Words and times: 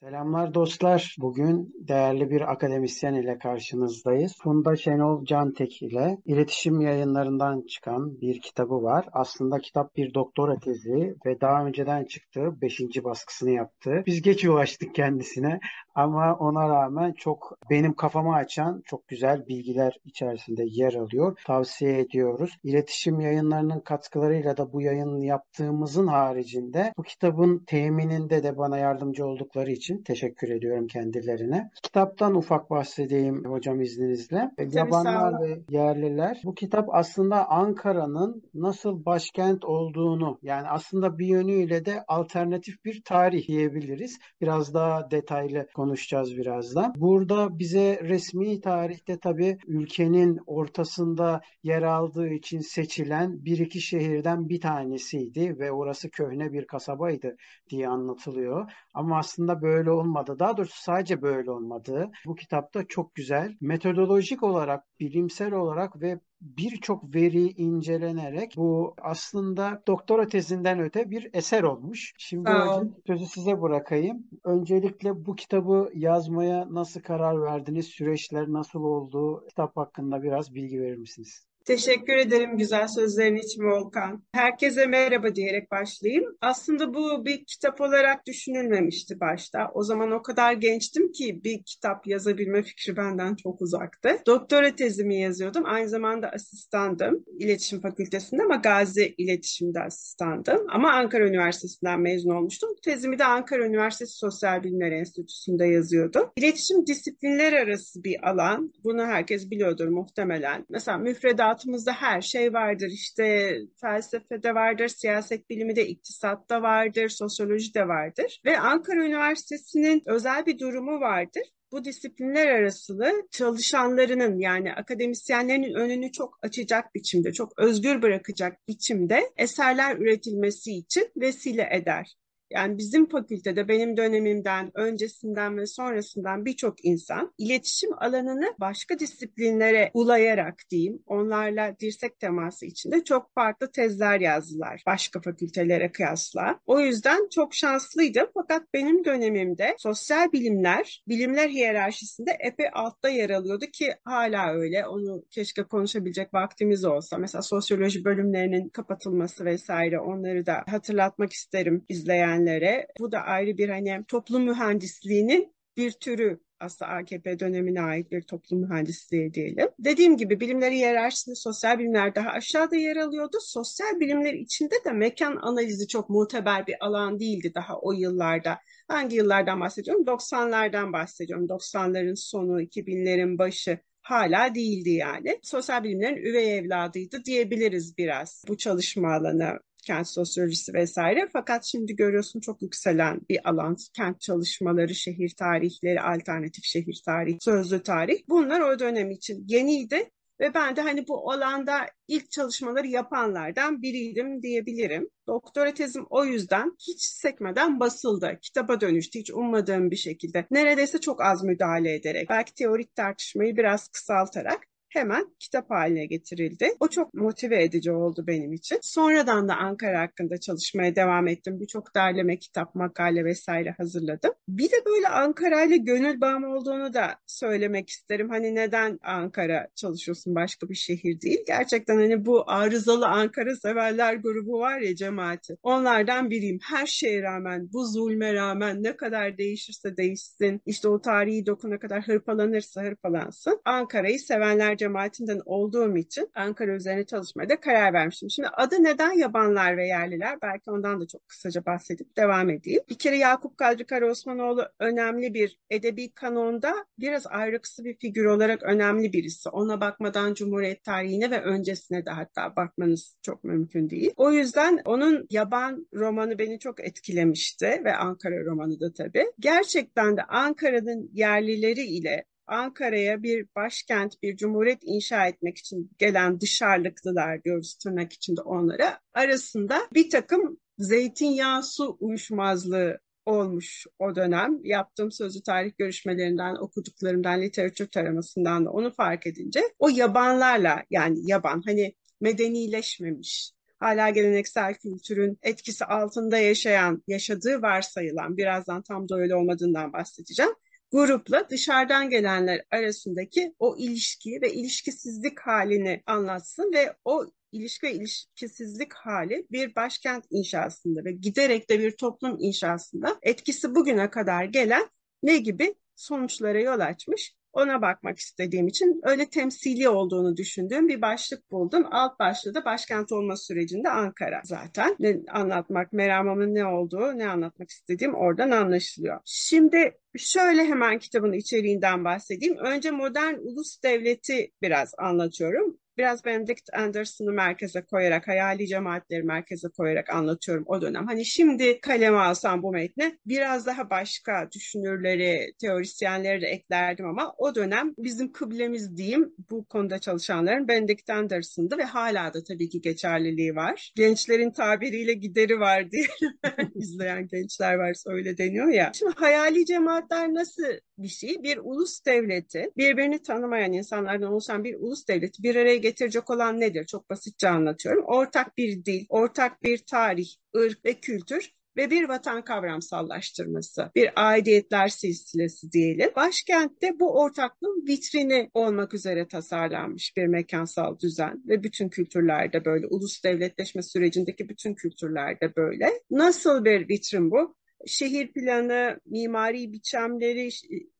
Selamlar 0.00 0.54
dostlar. 0.54 1.16
Bugün 1.18 1.74
değerli 1.88 2.30
bir 2.30 2.52
akademisyen 2.52 3.14
ile 3.14 3.38
karşınızdayız. 3.38 4.36
Funda 4.42 4.76
Şenol 4.76 5.24
Cantek 5.24 5.82
ile 5.82 6.18
iletişim 6.24 6.80
yayınlarından 6.80 7.66
çıkan 7.66 8.20
bir 8.20 8.40
kitabı 8.40 8.82
var. 8.82 9.06
Aslında 9.12 9.58
kitap 9.58 9.96
bir 9.96 10.14
doktora 10.14 10.58
tezi 10.58 11.14
ve 11.26 11.40
daha 11.40 11.66
önceden 11.66 12.04
çıktığı 12.04 12.60
5. 12.60 12.80
baskısını 13.04 13.50
yaptı. 13.50 14.02
Biz 14.06 14.22
geç 14.22 14.44
ulaştık 14.44 14.94
kendisine 14.94 15.60
ama 16.00 16.34
ona 16.34 16.68
rağmen 16.68 17.12
çok 17.12 17.58
benim 17.70 17.94
kafamı 17.94 18.34
açan 18.34 18.82
çok 18.84 19.08
güzel 19.08 19.46
bilgiler 19.48 19.96
içerisinde 20.04 20.64
yer 20.66 20.94
alıyor. 20.94 21.38
Tavsiye 21.46 21.98
ediyoruz. 21.98 22.58
İletişim 22.64 23.20
yayınlarının 23.20 23.80
katkılarıyla 23.80 24.56
da 24.56 24.72
bu 24.72 24.82
yayın 24.82 25.16
yaptığımızın 25.16 26.06
haricinde 26.06 26.92
bu 26.98 27.02
kitabın 27.02 27.64
temininde 27.66 28.42
de 28.42 28.58
bana 28.58 28.78
yardımcı 28.78 29.26
oldukları 29.26 29.70
için 29.70 30.02
teşekkür 30.02 30.48
ediyorum 30.48 30.86
kendilerine. 30.86 31.70
Kitaptan 31.82 32.34
ufak 32.34 32.70
bahsedeyim 32.70 33.44
hocam 33.44 33.80
izninizle. 33.80 34.50
Tabii, 34.56 34.76
Yabanlar 34.76 35.42
ve 35.42 35.60
Yerliler. 35.70 36.40
Bu 36.44 36.54
kitap 36.54 36.88
aslında 36.92 37.48
Ankara'nın 37.48 38.42
nasıl 38.54 39.04
başkent 39.04 39.64
olduğunu 39.64 40.38
yani 40.42 40.68
aslında 40.68 41.18
bir 41.18 41.26
yönüyle 41.26 41.84
de 41.84 42.04
alternatif 42.08 42.84
bir 42.84 43.02
tarih 43.04 43.48
diyebiliriz. 43.48 44.18
Biraz 44.40 44.74
daha 44.74 45.10
detaylı 45.10 45.66
konuşacağız 45.90 46.36
birazdan. 46.36 46.94
Burada 46.96 47.58
bize 47.58 48.00
resmi 48.02 48.60
tarihte 48.60 49.18
tabii 49.18 49.58
ülkenin 49.66 50.38
ortasında 50.46 51.40
yer 51.62 51.82
aldığı 51.82 52.28
için 52.28 52.58
seçilen 52.58 53.44
bir 53.44 53.58
iki 53.58 53.80
şehirden 53.80 54.48
bir 54.48 54.60
tanesiydi 54.60 55.58
ve 55.58 55.72
orası 55.72 56.10
köhne 56.10 56.52
bir 56.52 56.66
kasabaydı 56.66 57.36
diye 57.70 57.88
anlatılıyor. 57.88 58.70
Ama 58.94 59.18
aslında 59.18 59.62
böyle 59.62 59.90
olmadı. 59.90 60.36
Daha 60.38 60.56
doğrusu 60.56 60.82
sadece 60.82 61.22
böyle 61.22 61.50
olmadı. 61.50 62.10
Bu 62.26 62.34
kitapta 62.34 62.86
çok 62.88 63.14
güzel. 63.14 63.56
Metodolojik 63.60 64.42
olarak, 64.42 64.84
bilimsel 65.00 65.52
olarak 65.52 66.02
ve 66.02 66.20
birçok 66.40 67.14
veri 67.14 67.48
incelenerek 67.48 68.52
bu 68.56 68.94
aslında 69.02 69.82
doktora 69.86 70.28
tezinden 70.28 70.80
öte 70.80 71.10
bir 71.10 71.30
eser 71.32 71.62
olmuş. 71.62 72.12
Şimdi 72.18 72.52
hocam 72.52 72.88
sözü 73.06 73.26
size 73.26 73.62
bırakayım. 73.62 74.28
Öncelikle 74.44 75.26
bu 75.26 75.34
kitabı 75.34 75.90
yazmaya 75.94 76.66
nasıl 76.74 77.00
karar 77.00 77.42
verdiniz? 77.42 77.86
Süreçler 77.86 78.48
nasıl 78.48 78.80
oldu? 78.80 79.44
Kitap 79.48 79.76
hakkında 79.76 80.22
biraz 80.22 80.54
bilgi 80.54 80.80
verir 80.80 80.96
misiniz? 80.96 81.49
Teşekkür 81.70 82.16
ederim 82.16 82.58
güzel 82.58 82.88
sözlerin 82.88 83.36
için 83.36 83.62
Volkan. 83.62 84.22
Herkese 84.32 84.86
merhaba 84.86 85.34
diyerek 85.34 85.70
başlayayım. 85.70 86.24
Aslında 86.40 86.94
bu 86.94 87.24
bir 87.24 87.44
kitap 87.44 87.80
olarak 87.80 88.26
düşünülmemişti 88.26 89.20
başta. 89.20 89.70
O 89.74 89.82
zaman 89.82 90.10
o 90.10 90.22
kadar 90.22 90.52
gençtim 90.52 91.12
ki 91.12 91.44
bir 91.44 91.62
kitap 91.62 92.06
yazabilme 92.06 92.62
fikri 92.62 92.96
benden 92.96 93.34
çok 93.34 93.62
uzaktı. 93.62 94.18
Doktora 94.26 94.74
tezimi 94.74 95.20
yazıyordum. 95.20 95.62
Aynı 95.66 95.88
zamanda 95.88 96.30
asistandım. 96.30 97.24
İletişim 97.38 97.80
Fakültesi'nde 97.80 98.42
ama 98.42 98.56
Gazi 98.56 99.14
İletişim'de 99.18 99.80
asistandım. 99.80 100.66
Ama 100.70 100.92
Ankara 100.92 101.28
Üniversitesi'nden 101.28 102.00
mezun 102.00 102.30
olmuştum. 102.30 102.70
Tezimi 102.84 103.18
de 103.18 103.24
Ankara 103.24 103.66
Üniversitesi 103.66 104.18
Sosyal 104.18 104.62
Bilimler 104.62 104.92
Enstitüsü'nde 104.92 105.66
yazıyordum. 105.66 106.30
İletişim 106.36 106.86
disiplinler 106.86 107.52
arası 107.52 108.04
bir 108.04 108.30
alan. 108.30 108.72
Bunu 108.84 109.06
herkes 109.06 109.50
biliyordur 109.50 109.88
muhtemelen. 109.88 110.66
Mesela 110.70 110.98
müfredat 110.98 111.59
hayatımızda 111.60 111.92
her 111.92 112.20
şey 112.20 112.52
vardır. 112.52 112.88
İşte 112.88 113.56
felsefede 113.80 114.54
vardır, 114.54 114.88
siyaset 114.88 115.50
bilimi 115.50 115.76
de, 115.76 115.86
iktisatta 115.86 116.62
vardır, 116.62 117.08
sosyoloji 117.08 117.74
de 117.74 117.88
vardır. 117.88 118.40
Ve 118.44 118.58
Ankara 118.58 119.04
Üniversitesi'nin 119.04 120.02
özel 120.06 120.46
bir 120.46 120.58
durumu 120.58 121.00
vardır 121.00 121.42
bu 121.72 121.84
disiplinler 121.84 122.46
arasılı 122.46 123.12
çalışanlarının 123.30 124.38
yani 124.38 124.72
akademisyenlerin 124.72 125.74
önünü 125.74 126.12
çok 126.12 126.38
açacak 126.42 126.94
biçimde, 126.94 127.32
çok 127.32 127.58
özgür 127.58 128.02
bırakacak 128.02 128.68
biçimde 128.68 129.30
eserler 129.36 129.96
üretilmesi 129.96 130.72
için 130.72 131.08
vesile 131.16 131.68
eder. 131.72 132.16
Yani 132.50 132.78
bizim 132.78 133.08
fakültede 133.08 133.68
benim 133.68 133.96
dönemimden, 133.96 134.70
öncesinden 134.74 135.56
ve 135.56 135.66
sonrasından 135.66 136.44
birçok 136.44 136.84
insan 136.84 137.34
iletişim 137.38 137.90
alanını 137.98 138.54
başka 138.60 138.98
disiplinlere 138.98 139.90
ulayarak 139.94 140.54
diyeyim, 140.70 141.02
onlarla 141.06 141.76
dirsek 141.80 142.20
teması 142.20 142.66
içinde 142.66 143.04
çok 143.04 143.34
farklı 143.34 143.72
tezler 143.72 144.20
yazdılar 144.20 144.82
başka 144.86 145.20
fakültelere 145.20 145.92
kıyasla. 145.92 146.60
O 146.66 146.80
yüzden 146.80 147.28
çok 147.34 147.54
şanslıydım 147.54 148.26
fakat 148.34 148.62
benim 148.74 149.04
dönemimde 149.04 149.74
sosyal 149.78 150.32
bilimler, 150.32 151.02
bilimler 151.08 151.48
hiyerarşisinde 151.48 152.36
epey 152.40 152.66
altta 152.72 153.08
yer 153.08 153.30
alıyordu 153.30 153.66
ki 153.72 153.94
hala 154.04 154.52
öyle. 154.52 154.86
Onu 154.86 155.24
keşke 155.30 155.62
konuşabilecek 155.62 156.34
vaktimiz 156.34 156.84
olsa. 156.84 157.18
Mesela 157.18 157.42
sosyoloji 157.42 158.04
bölümlerinin 158.04 158.68
kapatılması 158.68 159.44
vesaire 159.44 160.00
onları 160.00 160.46
da 160.46 160.64
hatırlatmak 160.66 161.32
isterim 161.32 161.84
izleyen 161.88 162.39
öğretmenlere. 162.40 162.86
Bu 162.98 163.12
da 163.12 163.20
ayrı 163.20 163.58
bir 163.58 163.68
hani 163.68 164.04
toplum 164.08 164.42
mühendisliğinin 164.42 165.54
bir 165.76 165.92
türü 165.92 166.40
aslında 166.60 166.90
AKP 166.90 167.38
dönemine 167.38 167.80
ait 167.80 168.12
bir 168.12 168.22
toplum 168.22 168.60
mühendisliği 168.60 169.34
diyelim. 169.34 169.68
Dediğim 169.78 170.16
gibi 170.16 170.40
bilimleri 170.40 170.74
hiyerarşisinde 170.74 171.34
sosyal 171.34 171.78
bilimler 171.78 172.14
daha 172.14 172.30
aşağıda 172.30 172.76
yer 172.76 172.96
alıyordu. 172.96 173.38
Sosyal 173.40 174.00
bilimler 174.00 174.34
içinde 174.34 174.74
de 174.84 174.92
mekan 174.92 175.36
analizi 175.36 175.88
çok 175.88 176.10
muteber 176.10 176.66
bir 176.66 176.74
alan 176.80 177.20
değildi 177.20 177.52
daha 177.54 177.78
o 177.78 177.92
yıllarda. 177.92 178.58
Hangi 178.88 179.16
yıllardan 179.16 179.60
bahsediyorum? 179.60 180.04
90'lardan 180.04 180.92
bahsediyorum. 180.92 181.46
90'ların 181.46 182.16
sonu, 182.16 182.62
2000'lerin 182.62 183.38
başı 183.38 183.78
hala 184.02 184.54
değildi 184.54 184.90
yani. 184.90 185.38
Sosyal 185.42 185.84
bilimlerin 185.84 186.16
üvey 186.16 186.58
evladıydı 186.58 187.24
diyebiliriz 187.24 187.98
biraz 187.98 188.44
bu 188.48 188.56
çalışma 188.56 189.14
alanı 189.14 189.58
kent 189.80 190.08
sosyolojisi 190.08 190.74
vesaire. 190.74 191.28
Fakat 191.32 191.64
şimdi 191.64 191.96
görüyorsun 191.96 192.40
çok 192.40 192.62
yükselen 192.62 193.20
bir 193.28 193.48
alan. 193.50 193.76
Kent 193.96 194.20
çalışmaları, 194.20 194.94
şehir 194.94 195.34
tarihleri, 195.38 196.00
alternatif 196.00 196.64
şehir 196.64 197.02
tarihi, 197.06 197.38
sözlü 197.40 197.82
tarih. 197.82 198.18
Bunlar 198.28 198.60
o 198.60 198.78
dönem 198.78 199.10
için 199.10 199.44
yeniydi. 199.48 200.10
Ve 200.40 200.54
ben 200.54 200.76
de 200.76 200.80
hani 200.80 201.08
bu 201.08 201.32
alanda 201.32 201.86
ilk 202.08 202.30
çalışmaları 202.30 202.86
yapanlardan 202.86 203.82
biriydim 203.82 204.42
diyebilirim. 204.42 205.08
Doktora 205.26 205.74
tezim 205.74 206.06
o 206.10 206.24
yüzden 206.24 206.76
hiç 206.88 207.02
sekmeden 207.02 207.80
basıldı. 207.80 208.38
Kitaba 208.42 208.80
dönüştü 208.80 209.18
hiç 209.18 209.30
ummadığım 209.30 209.90
bir 209.90 209.96
şekilde. 209.96 210.46
Neredeyse 210.50 211.00
çok 211.00 211.22
az 211.22 211.44
müdahale 211.44 211.94
ederek. 211.94 212.30
Belki 212.30 212.54
teorik 212.54 212.94
tartışmayı 212.94 213.56
biraz 213.56 213.88
kısaltarak 213.88 214.69
hemen 214.90 215.34
kitap 215.38 215.70
haline 215.70 216.06
getirildi. 216.06 216.68
O 216.80 216.88
çok 216.88 217.14
motive 217.14 217.62
edici 217.62 217.92
oldu 217.92 218.24
benim 218.26 218.52
için. 218.52 218.78
Sonradan 218.82 219.48
da 219.48 219.56
Ankara 219.56 220.00
hakkında 220.00 220.40
çalışmaya 220.40 220.96
devam 220.96 221.28
ettim. 221.28 221.60
Birçok 221.60 221.94
derleme, 221.94 222.38
kitap, 222.38 222.74
makale 222.74 223.24
vesaire 223.24 223.74
hazırladım. 223.78 224.32
Bir 224.48 224.70
de 224.70 224.76
böyle 224.86 225.08
Ankara 225.08 225.64
ile 225.64 225.76
gönül 225.76 226.20
bağım 226.20 226.44
olduğunu 226.44 226.94
da 226.94 227.14
söylemek 227.26 227.88
isterim. 227.88 228.30
Hani 228.30 228.54
neden 228.54 228.98
Ankara 229.02 229.68
çalışıyorsun 229.74 230.34
başka 230.34 230.68
bir 230.68 230.74
şehir 230.74 231.20
değil? 231.20 231.44
Gerçekten 231.46 231.96
hani 231.96 232.26
bu 232.26 232.50
arızalı 232.50 233.06
Ankara 233.08 233.56
severler 233.56 234.14
grubu 234.14 234.60
var 234.60 234.80
ya 234.80 234.96
cemaati. 234.96 235.56
Onlardan 235.62 236.30
biriyim. 236.30 236.58
Her 236.62 236.86
şeye 236.86 237.22
rağmen, 237.22 237.68
bu 237.72 237.84
zulme 237.84 238.34
rağmen 238.34 238.82
ne 238.82 238.96
kadar 238.96 239.38
değişirse 239.38 239.96
değişsin, 239.96 240.60
işte 240.66 240.88
o 240.88 241.00
tarihi 241.00 241.46
dokuna 241.46 241.78
kadar 241.78 242.02
hırpalanırsa 242.02 242.82
hırpalansın. 242.82 243.60
Ankara'yı 243.64 244.18
sevenler 244.18 244.79
cemaatinden 244.80 245.40
olduğum 245.44 245.96
için 245.96 246.30
Ankara 246.34 246.74
üzerine 246.74 247.06
çalışmaya 247.06 247.48
da 247.48 247.60
karar 247.60 247.92
vermiştim. 247.92 248.30
Şimdi 248.30 248.48
adı 248.48 248.84
neden 248.84 249.12
yabanlar 249.12 249.76
ve 249.76 249.86
yerliler? 249.86 250.38
Belki 250.42 250.70
ondan 250.70 251.00
da 251.00 251.06
çok 251.06 251.28
kısaca 251.28 251.66
bahsedip 251.66 252.16
devam 252.16 252.50
edeyim. 252.50 252.82
Bir 252.90 252.98
kere 252.98 253.18
Yakup 253.18 253.58
Kadri 253.58 253.86
Karaosmanoğlu 253.86 254.68
önemli 254.78 255.34
bir 255.34 255.58
edebi 255.70 256.12
kanonda 256.12 256.74
biraz 256.98 257.26
ayrıksı 257.26 257.84
bir 257.84 257.96
figür 257.98 258.24
olarak 258.24 258.62
önemli 258.62 259.12
birisi. 259.12 259.48
Ona 259.48 259.80
bakmadan 259.80 260.34
Cumhuriyet 260.34 260.84
tarihine 260.84 261.30
ve 261.30 261.42
öncesine 261.42 262.06
de 262.06 262.10
hatta 262.10 262.56
bakmanız 262.56 263.16
çok 263.22 263.44
mümkün 263.44 263.90
değil. 263.90 264.12
O 264.16 264.32
yüzden 264.32 264.82
onun 264.84 265.26
yaban 265.30 265.86
romanı 265.94 266.38
beni 266.38 266.58
çok 266.58 266.80
etkilemişti 266.80 267.82
ve 267.84 267.96
Ankara 267.96 268.44
romanı 268.44 268.80
da 268.80 268.92
tabii. 268.92 269.24
Gerçekten 269.38 270.16
de 270.16 270.22
Ankara'nın 270.22 271.10
yerlileri 271.12 271.82
ile 271.82 272.29
Ankara'ya 272.50 273.22
bir 273.22 273.46
başkent, 273.56 274.22
bir 274.22 274.36
cumhuriyet 274.36 274.78
inşa 274.82 275.26
etmek 275.26 275.58
için 275.58 275.90
gelen 275.98 276.40
dışarılıklılar 276.40 277.44
diyoruz 277.44 277.74
tırnak 277.74 278.12
içinde 278.12 278.40
onlara 278.40 279.00
arasında 279.14 279.80
bir 279.94 280.10
takım 280.10 280.58
zeytinyağı 280.78 281.62
su 281.62 281.96
uyuşmazlığı 282.00 282.98
olmuş 283.26 283.86
o 283.98 284.16
dönem. 284.16 284.58
Yaptığım 284.64 285.12
sözlü 285.12 285.42
tarih 285.42 285.72
görüşmelerinden, 285.78 286.54
okuduklarımdan, 286.54 287.42
literatür 287.42 287.86
taramasından 287.86 288.64
da 288.64 288.70
onu 288.70 288.94
fark 288.94 289.26
edince 289.26 289.60
o 289.78 289.88
yabanlarla 289.88 290.84
yani 290.90 291.18
yaban 291.30 291.62
hani 291.66 291.94
medenileşmemiş, 292.20 293.52
hala 293.78 294.10
geleneksel 294.10 294.74
kültürün 294.74 295.38
etkisi 295.42 295.84
altında 295.84 296.38
yaşayan, 296.38 297.02
yaşadığı 297.06 297.62
varsayılan, 297.62 298.36
birazdan 298.36 298.82
tam 298.82 299.08
da 299.08 299.16
öyle 299.16 299.34
olmadığından 299.34 299.92
bahsedeceğim 299.92 300.52
grupla 300.92 301.50
dışarıdan 301.50 302.10
gelenler 302.10 302.64
arasındaki 302.70 303.54
o 303.58 303.76
ilişki 303.78 304.38
ve 304.42 304.52
ilişkisizlik 304.52 305.40
halini 305.40 306.02
anlatsın 306.06 306.72
ve 306.74 306.96
o 307.04 307.26
ilişki 307.52 307.86
ve 307.86 307.92
ilişkisizlik 307.92 308.92
hali 308.92 309.46
bir 309.50 309.74
başkent 309.74 310.24
inşasında 310.30 311.04
ve 311.04 311.12
giderek 311.12 311.70
de 311.70 311.78
bir 311.78 311.96
toplum 311.96 312.36
inşasında 312.40 313.18
etkisi 313.22 313.74
bugüne 313.74 314.10
kadar 314.10 314.44
gelen 314.44 314.90
ne 315.22 315.38
gibi 315.38 315.74
sonuçlara 315.96 316.60
yol 316.60 316.80
açmış 316.80 317.34
ona 317.52 317.82
bakmak 317.82 318.18
istediğim 318.18 318.68
için 318.68 319.00
öyle 319.02 319.26
temsili 319.26 319.88
olduğunu 319.88 320.36
düşündüğüm 320.36 320.88
bir 320.88 321.02
başlık 321.02 321.50
buldum. 321.50 321.86
Alt 321.90 322.18
başlığı 322.18 322.54
da 322.54 322.64
başkent 322.64 323.12
olma 323.12 323.36
sürecinde 323.36 323.90
Ankara 323.90 324.40
zaten. 324.44 324.96
Ne 324.98 325.16
anlatmak, 325.32 325.92
meramımın 325.92 326.54
ne 326.54 326.66
olduğu, 326.66 327.18
ne 327.18 327.28
anlatmak 327.28 327.70
istediğim 327.70 328.14
oradan 328.14 328.50
anlaşılıyor. 328.50 329.20
Şimdi 329.24 329.98
şöyle 330.18 330.64
hemen 330.64 330.98
kitabın 330.98 331.32
içeriğinden 331.32 332.04
bahsedeyim. 332.04 332.56
Önce 332.58 332.90
modern 332.90 333.34
ulus 333.34 333.82
devleti 333.82 334.52
biraz 334.62 334.94
anlatıyorum 334.98 335.78
biraz 336.00 336.24
Benedict 336.24 336.74
Anderson'ı 336.74 337.32
merkeze 337.32 337.82
koyarak, 337.82 338.28
hayali 338.28 338.66
cemaatleri 338.66 339.22
merkeze 339.22 339.68
koyarak 339.68 340.10
anlatıyorum 340.10 340.64
o 340.66 340.80
dönem. 340.80 341.06
Hani 341.06 341.24
şimdi 341.24 341.80
kaleme 341.80 342.18
alsam 342.18 342.62
bu 342.62 342.72
metni 342.72 343.18
biraz 343.26 343.66
daha 343.66 343.90
başka 343.90 344.48
düşünürleri, 344.54 345.52
teorisyenleri 345.60 346.40
de 346.40 346.46
eklerdim 346.46 347.06
ama 347.06 347.34
o 347.38 347.54
dönem 347.54 347.94
bizim 347.98 348.32
kıblemiz 348.32 348.96
diyeyim 348.96 349.34
bu 349.50 349.64
konuda 349.64 349.98
çalışanların 349.98 350.68
Benedict 350.68 351.10
Anderson'dı 351.10 351.78
ve 351.78 351.84
hala 351.84 352.34
da 352.34 352.44
tabii 352.44 352.68
ki 352.68 352.80
geçerliliği 352.80 353.56
var. 353.56 353.92
Gençlerin 353.96 354.50
tabiriyle 354.50 355.12
gideri 355.12 355.60
var 355.60 355.90
diye 355.90 356.06
izleyen 356.74 357.28
gençler 357.28 357.74
varsa 357.74 358.10
öyle 358.10 358.38
deniyor 358.38 358.68
ya. 358.68 358.92
Şimdi 358.94 359.12
hayali 359.16 359.66
cemaatler 359.66 360.34
nasıl 360.34 360.62
bir 361.02 361.08
şey? 361.08 361.42
Bir 361.42 361.58
ulus 361.62 362.04
devleti, 362.06 362.70
birbirini 362.76 363.22
tanımayan 363.22 363.72
insanlardan 363.72 364.32
oluşan 364.32 364.64
bir 364.64 364.74
ulus 364.74 365.08
devleti 365.08 365.42
bir 365.42 365.56
araya 365.56 365.76
getirecek 365.76 366.30
olan 366.30 366.60
nedir? 366.60 366.86
Çok 366.86 367.10
basitçe 367.10 367.48
anlatıyorum. 367.48 368.04
Ortak 368.04 368.58
bir 368.58 368.84
dil, 368.84 369.06
ortak 369.08 369.62
bir 369.62 369.78
tarih, 369.78 370.28
ırk 370.56 370.84
ve 370.84 370.94
kültür 370.94 371.50
ve 371.76 371.90
bir 371.90 372.08
vatan 372.08 372.44
kavramsallaştırması, 372.44 373.90
bir 373.94 374.10
aidiyetler 374.16 374.88
silsilesi 374.88 375.72
diyelim. 375.72 376.10
Başkentte 376.16 377.00
bu 377.00 377.20
ortaklığın 377.20 377.86
vitrini 377.88 378.50
olmak 378.54 378.94
üzere 378.94 379.28
tasarlanmış 379.28 380.16
bir 380.16 380.26
mekansal 380.26 380.98
düzen 380.98 381.42
ve 381.48 381.62
bütün 381.62 381.88
kültürlerde 381.88 382.64
böyle, 382.64 382.86
ulus 382.86 383.24
devletleşme 383.24 383.82
sürecindeki 383.82 384.48
bütün 384.48 384.74
kültürlerde 384.74 385.56
böyle. 385.56 385.90
Nasıl 386.10 386.64
bir 386.64 386.88
vitrin 386.88 387.30
bu? 387.30 387.59
Şehir 387.86 388.32
planı, 388.32 389.00
mimari 389.06 389.72
biçimleri, 389.72 390.48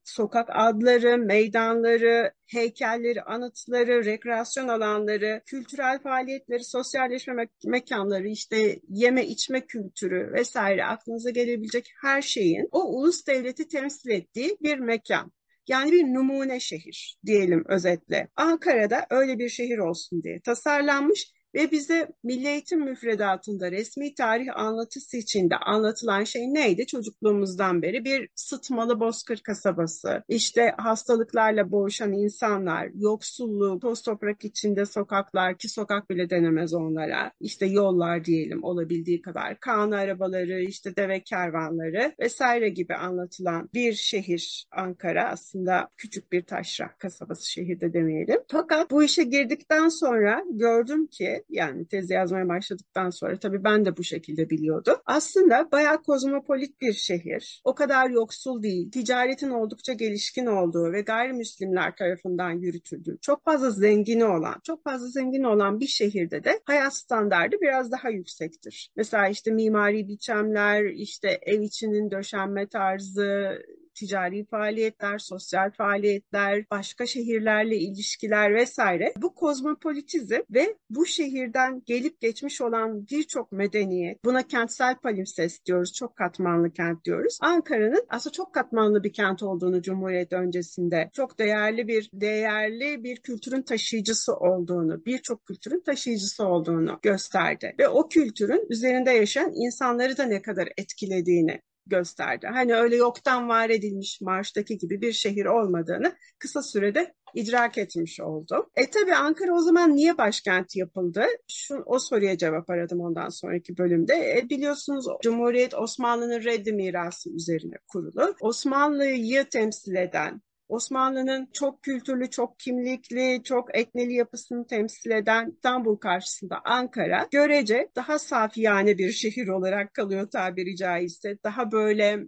sokak 0.04 0.48
adları, 0.52 1.18
meydanları, 1.18 2.32
heykelleri, 2.46 3.22
anıtları, 3.22 4.04
rekreasyon 4.04 4.68
alanları, 4.68 5.42
kültürel 5.46 5.98
faaliyetleri, 5.98 6.64
sosyalleşme 6.64 7.34
me- 7.34 7.68
mekanları, 7.70 8.28
işte 8.28 8.80
yeme 8.88 9.26
içme 9.26 9.66
kültürü 9.66 10.32
vesaire 10.32 10.84
aklınıza 10.84 11.30
gelebilecek 11.30 11.92
her 12.02 12.22
şeyin 12.22 12.68
o 12.72 12.84
ulus 12.84 13.26
devleti 13.26 13.68
temsil 13.68 14.10
ettiği 14.10 14.56
bir 14.62 14.78
mekan. 14.78 15.32
Yani 15.68 15.92
bir 15.92 16.04
numune 16.04 16.60
şehir 16.60 17.18
diyelim 17.26 17.64
özetle. 17.68 18.28
Ankara'da 18.36 19.06
öyle 19.10 19.38
bir 19.38 19.48
şehir 19.48 19.78
olsun 19.78 20.22
diye 20.22 20.40
tasarlanmış 20.40 21.32
ve 21.54 21.70
bize 21.70 22.08
Milli 22.24 22.48
Eğitim 22.48 22.80
müfredatında 22.84 23.70
resmi 23.70 24.14
tarih 24.14 24.56
anlatısı 24.56 25.16
içinde 25.16 25.56
anlatılan 25.56 26.24
şey 26.24 26.42
neydi? 26.42 26.86
Çocukluğumuzdan 26.86 27.82
beri 27.82 28.04
bir 28.04 28.28
sıtmalı 28.34 29.00
bozkır 29.00 29.38
kasabası, 29.38 30.22
işte 30.28 30.74
hastalıklarla 30.78 31.70
boğuşan 31.70 32.12
insanlar, 32.12 32.90
yoksulluk, 32.94 33.82
toz 33.82 34.02
toprak 34.02 34.44
içinde 34.44 34.86
sokaklar 34.86 35.58
ki 35.58 35.68
sokak 35.68 36.10
bile 36.10 36.30
denemez 36.30 36.74
onlara, 36.74 37.32
işte 37.40 37.66
yollar 37.66 38.24
diyelim 38.24 38.64
olabildiği 38.64 39.22
kadar, 39.22 39.60
kan 39.60 39.90
arabaları, 39.90 40.62
işte 40.62 40.96
deve 40.96 41.22
kervanları 41.22 42.14
vesaire 42.20 42.68
gibi 42.68 42.94
anlatılan 42.94 43.68
bir 43.74 43.92
şehir 43.92 44.66
Ankara 44.72 45.28
aslında 45.28 45.88
küçük 45.96 46.32
bir 46.32 46.42
taşra 46.42 46.94
kasabası 46.98 47.50
şehirde 47.50 47.92
demeyelim. 47.92 48.40
Fakat 48.48 48.90
bu 48.90 49.02
işe 49.02 49.22
girdikten 49.22 49.88
sonra 49.88 50.44
gördüm 50.50 51.06
ki 51.06 51.39
yani 51.48 51.86
tezi 51.86 52.14
yazmaya 52.14 52.48
başladıktan 52.48 53.10
sonra 53.10 53.38
tabii 53.38 53.64
ben 53.64 53.84
de 53.84 53.96
bu 53.96 54.04
şekilde 54.04 54.50
biliyordum. 54.50 54.96
Aslında 55.06 55.68
bayağı 55.72 56.02
kozmopolit 56.02 56.80
bir 56.80 56.92
şehir. 56.92 57.62
O 57.64 57.74
kadar 57.74 58.10
yoksul 58.10 58.62
değil. 58.62 58.90
Ticaretin 58.90 59.50
oldukça 59.50 59.92
gelişkin 59.92 60.46
olduğu 60.46 60.92
ve 60.92 61.00
gayrimüslimler 61.00 61.96
tarafından 61.96 62.50
yürütüldüğü, 62.50 63.18
çok 63.20 63.44
fazla 63.44 63.70
zengini 63.70 64.24
olan, 64.24 64.54
çok 64.64 64.84
fazla 64.84 65.06
zengin 65.06 65.42
olan 65.42 65.80
bir 65.80 65.86
şehirde 65.86 66.44
de 66.44 66.60
hayat 66.64 66.94
standardı 66.96 67.56
biraz 67.60 67.92
daha 67.92 68.10
yüksektir. 68.10 68.90
Mesela 68.96 69.28
işte 69.28 69.50
mimari 69.50 70.08
biçimler, 70.08 70.84
işte 70.84 71.38
ev 71.42 71.60
içinin 71.60 72.10
döşenme 72.10 72.66
tarzı, 72.68 73.58
ticari 73.94 74.44
faaliyetler, 74.44 75.18
sosyal 75.18 75.70
faaliyetler, 75.70 76.64
başka 76.70 77.06
şehirlerle 77.06 77.76
ilişkiler 77.76 78.54
vesaire. 78.54 79.12
Bu 79.16 79.34
kozmopolitizm 79.34 80.40
ve 80.50 80.76
bu 80.90 81.06
şehirden 81.06 81.82
gelip 81.86 82.20
geçmiş 82.20 82.60
olan 82.60 83.06
birçok 83.10 83.52
medeniyet, 83.52 84.24
buna 84.24 84.42
kentsel 84.42 84.96
palimpsest 84.96 85.66
diyoruz, 85.66 85.92
çok 85.92 86.16
katmanlı 86.16 86.72
kent 86.72 87.04
diyoruz. 87.04 87.38
Ankara'nın 87.40 88.06
aslında 88.08 88.32
çok 88.32 88.54
katmanlı 88.54 89.04
bir 89.04 89.12
kent 89.12 89.42
olduğunu 89.42 89.82
Cumhuriyet 89.82 90.32
öncesinde, 90.32 91.10
çok 91.12 91.38
değerli 91.38 91.88
bir 91.88 92.10
değerli 92.12 93.04
bir 93.04 93.16
kültürün 93.16 93.62
taşıyıcısı 93.62 94.34
olduğunu, 94.34 95.04
birçok 95.04 95.46
kültürün 95.46 95.80
taşıyıcısı 95.80 96.44
olduğunu 96.44 96.98
gösterdi. 97.02 97.74
Ve 97.78 97.88
o 97.88 98.08
kültürün 98.08 98.66
üzerinde 98.70 99.10
yaşayan 99.10 99.52
insanları 99.54 100.18
da 100.18 100.24
ne 100.24 100.42
kadar 100.42 100.68
etkilediğini 100.76 101.60
gösterdi. 101.86 102.46
Hani 102.46 102.74
öyle 102.74 102.96
yoktan 102.96 103.48
var 103.48 103.70
edilmiş 103.70 104.20
Marş'taki 104.20 104.78
gibi 104.78 105.00
bir 105.00 105.12
şehir 105.12 105.46
olmadığını 105.46 106.16
kısa 106.38 106.62
sürede 106.62 107.14
idrak 107.34 107.78
etmiş 107.78 108.20
oldu. 108.20 108.70
E 108.76 108.90
tabi 108.90 109.14
Ankara 109.14 109.54
o 109.54 109.60
zaman 109.60 109.96
niye 109.96 110.18
başkent 110.18 110.76
yapıldı? 110.76 111.24
Şu, 111.48 111.82
o 111.86 111.98
soruya 111.98 112.38
cevap 112.38 112.70
aradım 112.70 113.00
ondan 113.00 113.28
sonraki 113.28 113.78
bölümde. 113.78 114.14
E, 114.14 114.48
biliyorsunuz 114.50 115.06
Cumhuriyet 115.22 115.74
Osmanlı'nın 115.74 116.44
reddi 116.44 116.72
mirası 116.72 117.30
üzerine 117.30 117.74
kurulu. 117.88 118.34
Osmanlı'yı 118.40 119.48
temsil 119.48 119.94
eden 119.94 120.42
Osmanlı'nın 120.70 121.48
çok 121.52 121.82
kültürlü, 121.82 122.30
çok 122.30 122.58
kimlikli, 122.58 123.40
çok 123.44 123.78
etneli 123.78 124.14
yapısını 124.14 124.66
temsil 124.66 125.10
eden 125.10 125.50
İstanbul 125.50 125.96
karşısında 125.96 126.60
Ankara 126.64 127.28
görece 127.30 127.88
daha 127.96 128.18
safiyane 128.18 128.98
bir 128.98 129.12
şehir 129.12 129.48
olarak 129.48 129.94
kalıyor 129.94 130.30
tabiri 130.30 130.76
caizse. 130.76 131.38
Daha 131.44 131.72
böyle 131.72 132.18